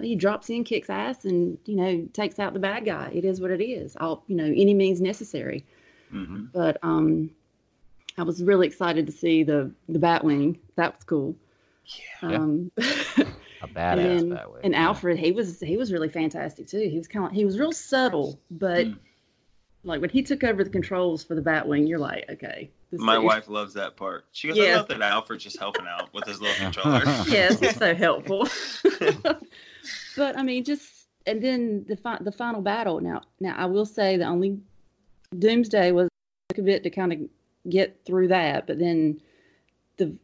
[0.00, 3.10] he drops in, kicks ass, and you know takes out the bad guy.
[3.12, 3.96] It is what it is.
[3.96, 5.64] All you know, any means necessary.
[6.12, 6.44] Mm-hmm.
[6.52, 7.30] But um,
[8.16, 10.58] I was really excited to see the the Batwing.
[10.76, 11.34] That was cool.
[12.22, 12.28] Yeah.
[12.36, 12.80] Um, A
[13.66, 14.60] and, badass then- Batwing.
[14.62, 16.88] and Alfred, he was he was really fantastic too.
[16.88, 18.98] He was kind of he was real subtle, but Mm.
[19.84, 22.70] Like when he took over the controls for the Batwing, you're like, okay.
[22.90, 24.24] This My dude- wife loves that part.
[24.32, 24.64] She goes, Yeah.
[24.64, 27.02] I love that Alfred's just helping out with his little controller.
[27.28, 28.48] yes, it's so helpful.
[30.16, 30.90] but I mean, just
[31.26, 33.00] and then the fi- the final battle.
[33.00, 34.58] Now, now I will say the only
[35.38, 36.08] Doomsday was
[36.48, 37.18] took a bit to kind of
[37.68, 39.20] get through that, but then
[39.96, 40.14] the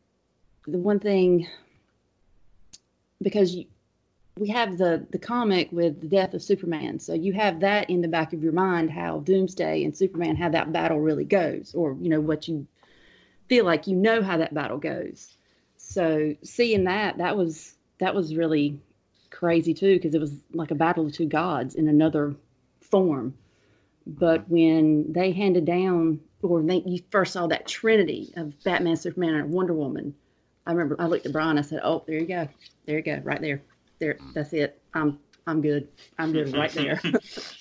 [0.66, 1.46] the one thing
[3.22, 3.64] because you,
[4.38, 8.00] we have the the comic with the death of Superman, so you have that in
[8.00, 11.96] the back of your mind how Doomsday and Superman how that battle really goes, or
[12.00, 12.66] you know what you
[13.48, 15.28] feel like you know how that battle goes.
[15.76, 18.80] So seeing that, that was that was really
[19.30, 22.34] crazy too, because it was like a battle of two gods in another
[22.80, 23.34] form.
[24.06, 29.34] But when they handed down, or they, you first saw that trinity of Batman, Superman,
[29.34, 30.14] and Wonder Woman,
[30.66, 31.58] I remember I looked at Brian.
[31.58, 32.48] I said, "Oh, there you go,
[32.86, 33.62] there you go, right there,
[34.00, 34.18] there.
[34.34, 34.82] That's it.
[34.94, 35.88] I'm I'm good.
[36.18, 37.00] I'm good right there."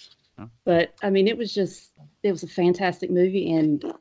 [0.66, 1.92] but I mean, it was just
[2.24, 3.94] it was a fantastic movie, and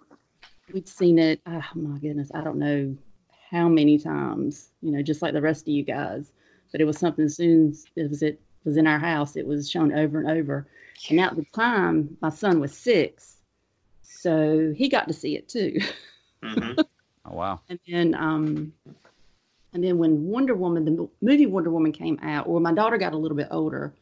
[0.73, 1.41] we'd seen it.
[1.47, 2.97] Oh my goodness, I don't know
[3.51, 4.71] how many times.
[4.81, 6.33] You know, just like the rest of you guys.
[6.73, 7.25] But it was something.
[7.25, 10.31] As soon as it was it was in our house, it was shown over and
[10.31, 10.67] over.
[11.11, 13.37] And at the time, my son was six,
[14.03, 15.79] so he got to see it too.
[16.43, 16.81] Mm-hmm.
[17.31, 17.61] Oh wow.
[17.69, 18.73] And then, um,
[19.73, 23.13] and then when Wonder Woman, the movie Wonder Woman came out, or my daughter got
[23.13, 23.93] a little bit older,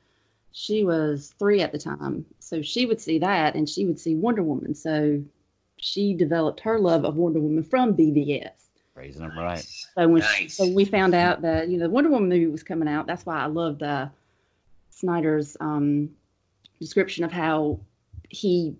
[0.52, 4.14] she was three at the time, so she would see that, and she would see
[4.14, 4.74] Wonder Woman.
[4.74, 5.22] So
[5.76, 8.52] she developed her love of Wonder Woman from BVS.
[8.94, 9.66] Raising them right.
[9.94, 12.88] So when so we found out that you know the Wonder Woman movie was coming
[12.88, 14.08] out, that's why I loved uh,
[14.90, 16.10] Snyder's um,
[16.80, 17.80] description of how
[18.30, 18.76] he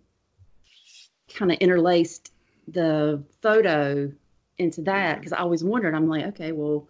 [1.35, 2.33] kind of interlaced
[2.69, 4.11] the photo
[4.59, 5.21] into that mm-hmm.
[5.21, 5.95] because I always wondered.
[5.95, 6.89] I'm like, okay, well,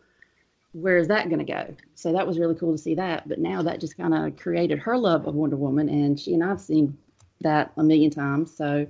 [0.73, 1.75] where is that going to go?
[1.95, 3.29] So that was really cool to see that.
[3.29, 6.45] But now that just kind of created her love of Wonder Woman, and she and
[6.45, 6.97] I've seen
[7.41, 8.55] that a million times.
[8.55, 8.87] So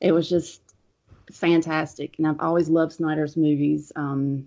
[0.00, 0.60] it was just
[1.32, 2.16] fantastic.
[2.18, 3.92] And I've always loved Snyder's movies.
[3.96, 4.46] Um,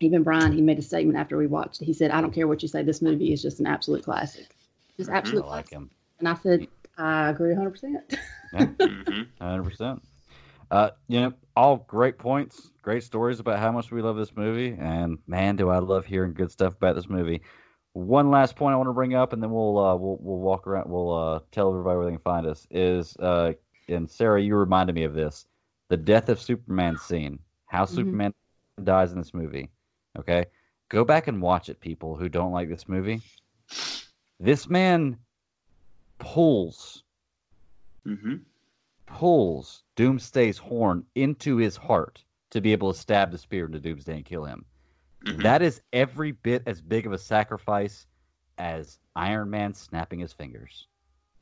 [0.00, 1.86] even Brian, he made a statement after we watched it.
[1.86, 4.46] He said, I don't care what you say, this movie is just an absolute classic.
[4.96, 5.16] Just mm-hmm.
[5.16, 5.72] absolute I like classic.
[5.72, 5.90] him.
[6.18, 6.68] And I said, mm.
[6.98, 8.18] I agree 100%.
[9.40, 10.02] Hundred percent.
[10.02, 10.15] Mm-hmm.
[10.70, 14.76] Uh, you know, all great points, great stories about how much we love this movie,
[14.78, 17.42] and man, do I love hearing good stuff about this movie.
[17.92, 20.66] One last point I want to bring up, and then we'll uh, we'll we'll walk
[20.66, 20.90] around.
[20.90, 22.66] We'll uh, tell everybody where they can find us.
[22.70, 23.52] Is uh,
[23.88, 25.46] and Sarah, you reminded me of this:
[25.88, 27.38] the death of Superman scene.
[27.66, 27.88] How Mhm.
[27.88, 28.34] Superman
[28.82, 29.70] dies in this movie.
[30.18, 30.46] Okay,
[30.90, 33.22] go back and watch it, people who don't like this movie.
[34.40, 35.16] This man
[36.18, 37.02] pulls
[38.06, 38.34] Mm-hmm.
[39.06, 44.16] Pulls Doomsday's horn into his heart to be able to stab the spear into Doomsday
[44.16, 44.64] and kill him.
[45.24, 45.42] Mm-hmm.
[45.42, 48.06] That is every bit as big of a sacrifice
[48.58, 50.86] as Iron Man snapping his fingers.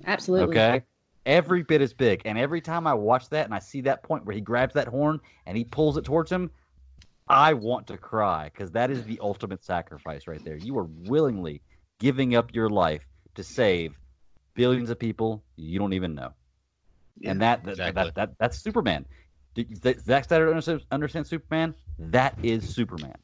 [0.06, 0.56] Absolutely.
[0.56, 0.84] Okay.
[1.26, 2.22] Every bit as big.
[2.24, 4.88] And every time I watch that and I see that point where he grabs that
[4.88, 6.50] horn and he pulls it towards him,
[7.26, 10.56] I want to cry because that is the ultimate sacrifice right there.
[10.56, 11.62] You are willingly
[11.98, 13.98] giving up your life to save
[14.54, 16.32] billions of people you don't even know.
[17.22, 18.02] And that, that, exactly.
[18.04, 19.06] that, that that's Superman.
[19.54, 21.74] Did Zack Zack Snyder understand, understand Superman?
[21.98, 23.16] That is Superman.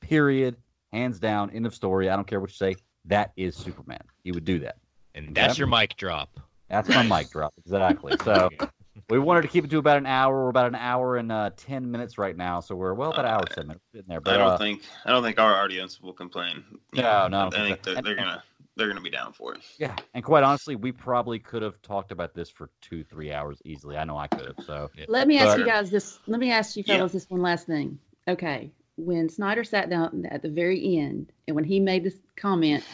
[0.00, 0.56] Period.
[0.92, 1.50] Hands down.
[1.50, 2.08] End of story.
[2.08, 2.76] I don't care what you say.
[3.06, 4.00] That is Superman.
[4.22, 4.76] He would do that.
[5.14, 6.38] And that's your mic drop.
[6.68, 7.54] That's my mic drop.
[7.58, 8.14] Exactly.
[8.24, 8.50] So
[9.10, 10.44] we wanted to keep it to about an hour.
[10.44, 12.60] We're about an hour and uh, ten minutes right now.
[12.60, 14.20] So we're well about an hour and ten minutes in there.
[14.20, 16.62] But I don't uh, think I don't think our audience will complain.
[16.92, 17.94] You No, no, I I don't think think so.
[17.94, 18.42] they're, they're gonna
[18.78, 19.60] they're gonna be down for it.
[19.78, 23.60] Yeah, and quite honestly, we probably could have talked about this for two, three hours
[23.64, 23.96] easily.
[23.98, 24.64] I know I could have.
[24.64, 26.18] So Let me ask But- you guys this.
[26.26, 27.04] Let me ask you Yeah.
[27.06, 27.98] this one last thing.
[28.28, 32.84] Okay, when Snyder sat down at the very end, and when he made this comment,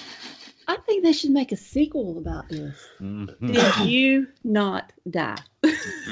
[0.66, 2.74] I think they should make a sequel about this.
[3.00, 3.52] Mhm.
[3.52, 5.38] Did you not die?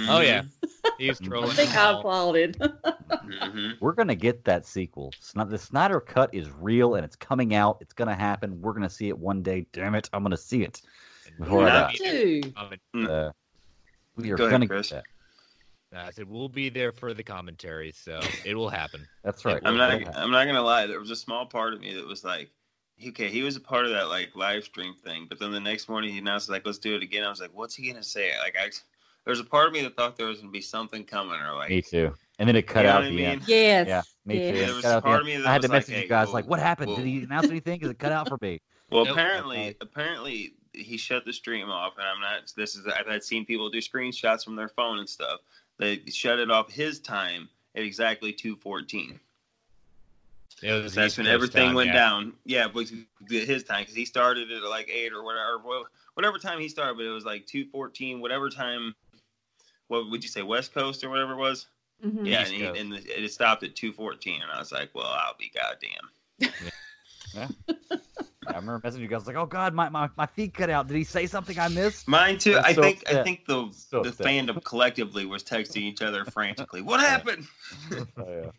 [0.09, 0.43] Oh yeah,
[0.99, 1.51] he's trolling.
[1.51, 2.57] I think I applauded.
[3.81, 5.13] We're gonna get that sequel.
[5.21, 7.79] Sn- The Snyder Cut is real and it's coming out.
[7.81, 8.61] It's gonna happen.
[8.61, 9.67] We're gonna see it one day.
[9.73, 10.81] Damn it, I'm gonna see it
[11.39, 12.53] before I Me too.
[12.95, 13.31] Uh,
[14.17, 14.91] we are Go gonna Chris.
[14.91, 15.05] get
[15.93, 16.07] that.
[16.07, 19.07] I said we'll be there for the commentary, so it will happen.
[19.23, 19.61] That's right.
[19.65, 20.87] I'm not I'm not gonna lie.
[20.87, 22.51] There was a small part of me that was like,
[23.09, 25.89] okay, he was a part of that like live stream thing, but then the next
[25.89, 27.25] morning he announced like, let's do it again.
[27.25, 28.33] I was like, what's he gonna say?
[28.39, 28.71] Like I,
[29.25, 31.71] there's a part of me that thought there was gonna be something coming or like.
[31.71, 32.15] Me too.
[32.39, 33.27] And then it cut You know out what at I the mean?
[33.27, 33.43] end.
[33.47, 33.89] Yes.
[33.89, 34.51] Yeah, me yes.
[34.51, 34.57] too.
[34.59, 35.95] There was cut out the part of me that I had to was like, message
[35.95, 36.89] hey, you guys whoa, like, what happened?
[36.89, 36.97] whoa.
[36.97, 37.81] Did he announce anything?
[37.83, 38.61] Is it cut out for me?
[38.91, 39.15] Well, Nope.
[39.15, 42.53] apparently, apparently he shut the stream off, and I'm not.
[42.57, 45.41] This is I've had seen people do screenshots from their phone and stuff.
[45.79, 49.19] They shut it off his time at exactly 2:14.
[50.63, 51.95] It was That's when everything time, went yeah.
[51.95, 52.33] down.
[52.45, 52.87] Yeah, but
[53.29, 56.97] his time because he started at like eight or whatever, well, whatever time he started.
[56.97, 58.95] But it was like 2:14, whatever time.
[59.89, 61.67] What would you say, West Coast or whatever it was?
[62.05, 62.27] Mhm.
[62.27, 65.37] Yeah, and, he, and the, it stopped at 2:14, and I was like, well, I'll
[65.39, 66.53] be goddamn.
[67.35, 67.49] Yeah.
[68.47, 70.89] I remember messaging you guys like, oh god, my, my, my feed cut out.
[70.89, 72.07] Did he say something I missed?
[72.09, 72.59] Mine too.
[72.59, 74.27] I'm I so think I think the So the upset.
[74.27, 76.83] fandom collectively was texting each other frantically.
[76.83, 77.47] What happened?
[78.17, 78.51] Oh, yeah.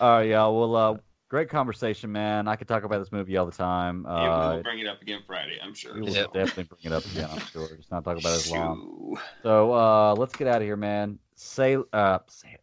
[0.00, 0.58] All right, y'all.
[0.58, 2.48] Well, uh, great conversation, man.
[2.48, 4.04] I could talk about this movie all the time.
[4.06, 5.58] yeah, Uh, we'll bring it up again Friday.
[5.62, 5.94] I'm sure.
[5.94, 6.32] we will Yep.
[6.32, 7.28] definitely bring it up again.
[7.30, 7.68] I'm sure.
[7.76, 9.18] Just not talk about it as long.
[9.42, 11.18] So uh, let's get out of here, man.
[11.34, 12.18] Say, uh,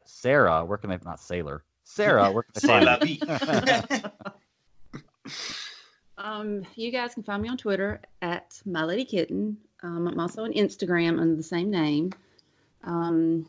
[0.06, 0.98] Sarah, where can they?
[1.06, 1.64] Not Sailor.
[1.84, 4.12] Sarah, where can they C'est find la you?
[6.18, 9.58] Um, you guys can find me on Twitter at My Lady Kitten.
[9.82, 12.14] Um, I'm also on Instagram under the same name.
[12.84, 13.48] Um,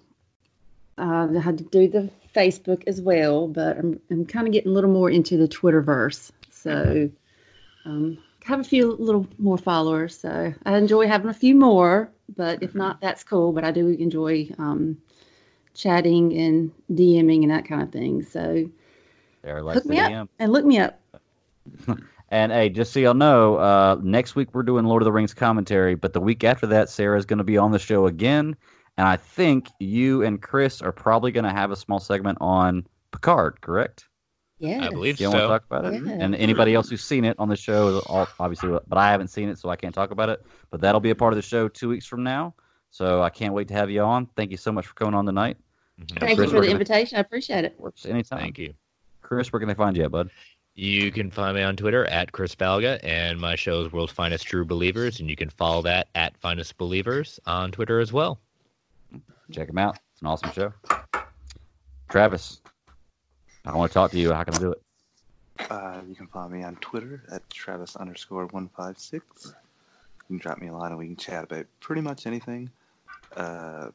[0.99, 4.71] uh, I had to do the Facebook as well, but I'm, I'm kind of getting
[4.71, 6.31] a little more into the Twitterverse.
[6.51, 7.11] So
[7.85, 10.19] um, have a few little more followers.
[10.19, 13.53] So I enjoy having a few more, but if not, that's cool.
[13.53, 14.99] But I do enjoy um,
[15.75, 18.23] chatting and DMing and that kind of thing.
[18.23, 18.69] So
[19.45, 20.23] likes hook me DM.
[20.23, 21.01] up and look me up.
[22.31, 25.35] And hey, just so y'all know, uh, next week we're doing Lord of the Rings
[25.35, 28.57] commentary, but the week after that, Sarah's going to be on the show again.
[28.97, 32.87] And I think you and Chris are probably going to have a small segment on
[33.11, 34.09] Picard, correct?
[34.59, 34.87] Yeah.
[34.87, 35.31] I believe You so.
[35.31, 36.03] want to talk about it?
[36.05, 36.13] Yeah.
[36.21, 38.03] And anybody else who's seen it on the show,
[38.39, 40.45] obviously, but I haven't seen it, so I can't talk about it.
[40.71, 42.55] But that'll be a part of the show two weeks from now.
[42.91, 44.27] So I can't wait to have you on.
[44.37, 45.57] Thank you so much for coming on tonight.
[46.01, 46.09] Mhm.
[46.21, 47.19] Thank Chris, you for the gonna- invitation.
[47.19, 47.75] I appreciate it.
[47.79, 48.39] Works anytime.
[48.39, 48.75] Thank you.
[49.23, 50.31] Chris, where can they find you at, bud?
[50.77, 54.45] You can find me on Twitter at Chris Balga, and my show is World's Finest
[54.47, 58.41] True Believers, and you can follow that at Finest Believers on Twitter as well.
[59.55, 59.97] Check him out.
[60.11, 60.73] It's an awesome show.
[62.11, 62.61] Travis,
[63.65, 64.33] I want to talk to you.
[64.33, 64.83] How can I do it?
[65.71, 69.25] Uh, you can find me on Twitter at Travis underscore one five six.
[69.45, 72.69] You can drop me a line and we can chat about pretty much anything.
[73.37, 73.91] Uh,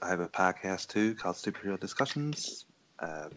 [0.00, 2.64] I have a podcast too called Superhero Discussions.
[2.98, 3.28] Uh,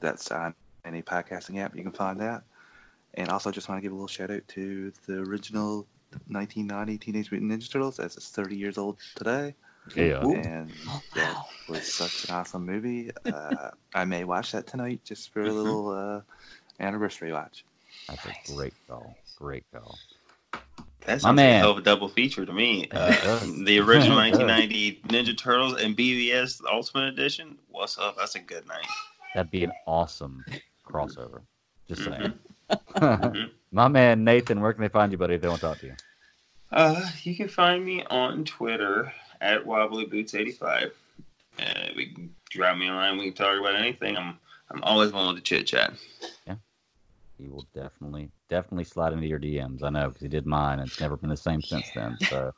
[0.00, 0.54] that's on
[0.86, 1.76] any podcasting app.
[1.76, 2.42] You can find that.
[3.12, 5.86] And also, just want to give a little shout out to the original
[6.28, 9.54] 1990 Teenage Mutant Ninja Turtles, as it's 30 years old today.
[9.94, 10.20] Yeah.
[10.20, 10.72] And
[11.14, 11.36] that
[11.68, 13.10] was such an awesome movie.
[13.26, 16.20] Uh, I may watch that tonight just for a little uh,
[16.80, 17.64] anniversary watch.
[18.08, 19.16] That's a great call.
[19.36, 19.98] Great call.
[20.52, 20.60] That
[21.06, 21.60] My sounds like a man.
[21.60, 22.88] hell of a double feature to me.
[22.90, 27.58] Uh, the original 1990 Ninja Turtles and BVS Ultimate Edition.
[27.70, 28.16] What's up?
[28.16, 28.86] That's a good night.
[29.34, 30.44] That'd be an awesome
[30.86, 31.40] crossover.
[31.88, 32.34] Just saying.
[32.96, 33.50] Mhm.
[33.72, 35.86] My man Nathan, where can they find you, buddy, if they want to talk to
[35.86, 35.94] you?
[36.70, 39.12] Uh, you can find me on Twitter
[39.42, 40.94] at Wobbly Boots 85.
[41.58, 41.64] Uh,
[41.94, 43.18] we can drop me a line.
[43.18, 44.16] We can talk about anything.
[44.16, 44.38] I'm
[44.70, 45.92] I'm always willing to chit chat.
[46.46, 46.54] Yeah,
[47.38, 49.82] he will definitely, definitely slide into your DMs.
[49.82, 52.16] I know because he did mine, and it's never been the same since then.
[52.18, 52.52] So,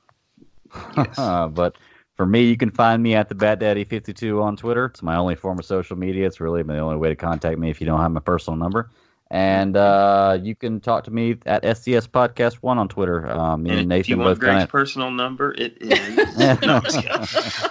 [1.53, 1.77] but
[2.17, 4.85] for me, you can find me at the Bat Daddy 52 on Twitter.
[4.87, 6.25] It's my only form of social media.
[6.25, 8.91] It's really the only way to contact me if you don't have my personal number.
[9.31, 13.27] And uh, you can talk to me at SCS Podcast One on Twitter.
[13.29, 16.39] Um, me and, And Nathan if you want both Greg's kinda- personal number, it is.
[16.63, 17.71] no, I'm just kidding.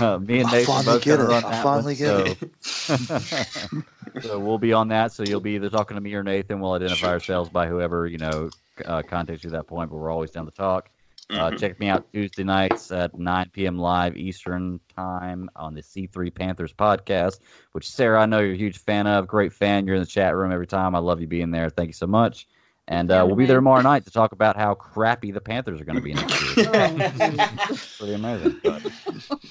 [0.00, 1.22] Uh, me and I'll Nathan finally both get it.
[1.24, 3.06] run I'll finally one, get so,
[4.20, 5.12] so we'll be on that.
[5.12, 6.60] So you'll be either talking to me or Nathan.
[6.60, 8.50] We'll identify ourselves by whoever you know
[8.84, 9.90] uh, contacts you at that point.
[9.90, 10.90] But we're always down to talk.
[11.30, 11.58] Uh, Mhm.
[11.58, 13.78] check me out Tuesday nights at 9 p.m.
[13.78, 17.40] live Eastern time on the C3 Panthers podcast,
[17.72, 19.26] which Sarah, I know you're a huge fan of.
[19.26, 19.86] Great fan.
[19.86, 20.94] You're in the chat room every time.
[20.94, 21.68] I love you being there.
[21.68, 22.46] Thank you so much.
[22.90, 25.84] And uh, we'll be there tomorrow night to talk about how crappy the Panthers are
[25.84, 26.64] going to be next year.
[27.98, 28.60] Pretty amazing.
[28.64, 28.82] But,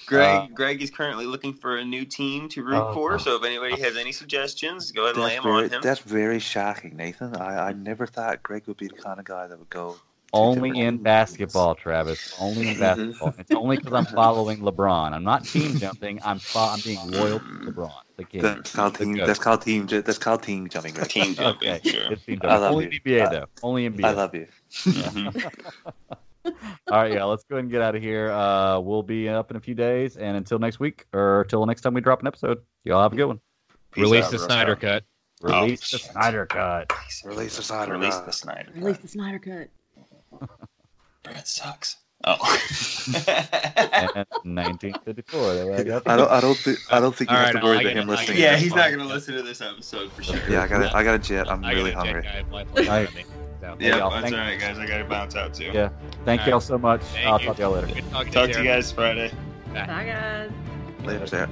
[0.08, 2.94] Greg, Uh, Greg is currently looking for a new team to root Oh.
[2.96, 3.20] for.
[3.20, 5.82] So if anybody has any suggestions, go ahead and lay them very, on him.
[5.84, 7.36] that's very shocking, Nathan.
[7.36, 9.98] I, I never thought Greg would be the kind of guy that would go.
[10.34, 12.36] Only in basketball, Travis.
[12.40, 12.80] Only in mm-hmm.
[12.80, 13.34] basketball.
[13.38, 15.14] It's only because I'm following LeBron.
[15.14, 16.20] I'm not team jumping.
[16.24, 17.64] I'm fo- I'm being loyal to mm.
[17.70, 18.42] LeBron, the king.
[18.42, 19.18] That's called the team.
[19.18, 19.88] That's called team.
[19.88, 20.94] ju- That's called team jumping.
[20.94, 21.10] Greg.
[21.10, 22.12] Team jumping, Okay, sure.
[22.12, 22.62] it's team I jumping.
[22.62, 23.02] love Only you.
[23.02, 23.46] NBA I- though.
[23.64, 24.04] Only NBA.
[24.04, 24.48] I love you.
[24.72, 25.48] Mm-hmm.
[26.92, 27.24] All right, yeah.
[27.26, 28.32] Let's go ahead and get out of here.
[28.32, 31.66] Uh, we'll be up in a few days, and until next week, or until the
[31.66, 33.42] next time we drop an episode, y'all have a good one.
[33.96, 34.46] Release out, the Russ.
[34.46, 35.04] Snyder cut.
[35.42, 36.92] Release the Snyder cut.
[37.24, 38.26] Release the Snyder Release Cut.
[38.26, 38.72] the Snyder.
[38.76, 39.70] Release the Snyder cut.
[41.24, 41.98] Brett sucks.
[42.24, 42.38] Oh.
[43.08, 45.54] And 1954.
[45.54, 46.02] There we go.
[46.06, 46.30] I don't.
[46.32, 46.80] I don't think.
[46.92, 48.38] I don't think you All have to worry about him listening.
[48.40, 50.40] yeah, he's not going to listen to this episode for sure.
[50.50, 50.94] Yeah, I got.
[50.96, 51.50] I got a jet.
[51.50, 52.28] I'm I really gotta hungry.
[52.28, 53.08] I have lifeline Right.
[53.08, 53.24] on me,
[53.62, 53.78] so.
[53.80, 54.78] Yeah, y'all, that's thank- all right, guys.
[54.78, 55.72] I got to bounce out too.
[55.74, 55.90] Yeah.
[56.26, 56.64] Thank All y'all right.
[56.64, 57.02] so much.
[57.02, 57.46] Thank I'll you.
[57.48, 57.88] talk to y'all later.
[57.88, 59.32] Good talking Talk to you guys Friday.
[59.74, 60.52] Bye, guys.
[61.04, 61.50] Later, Sarah.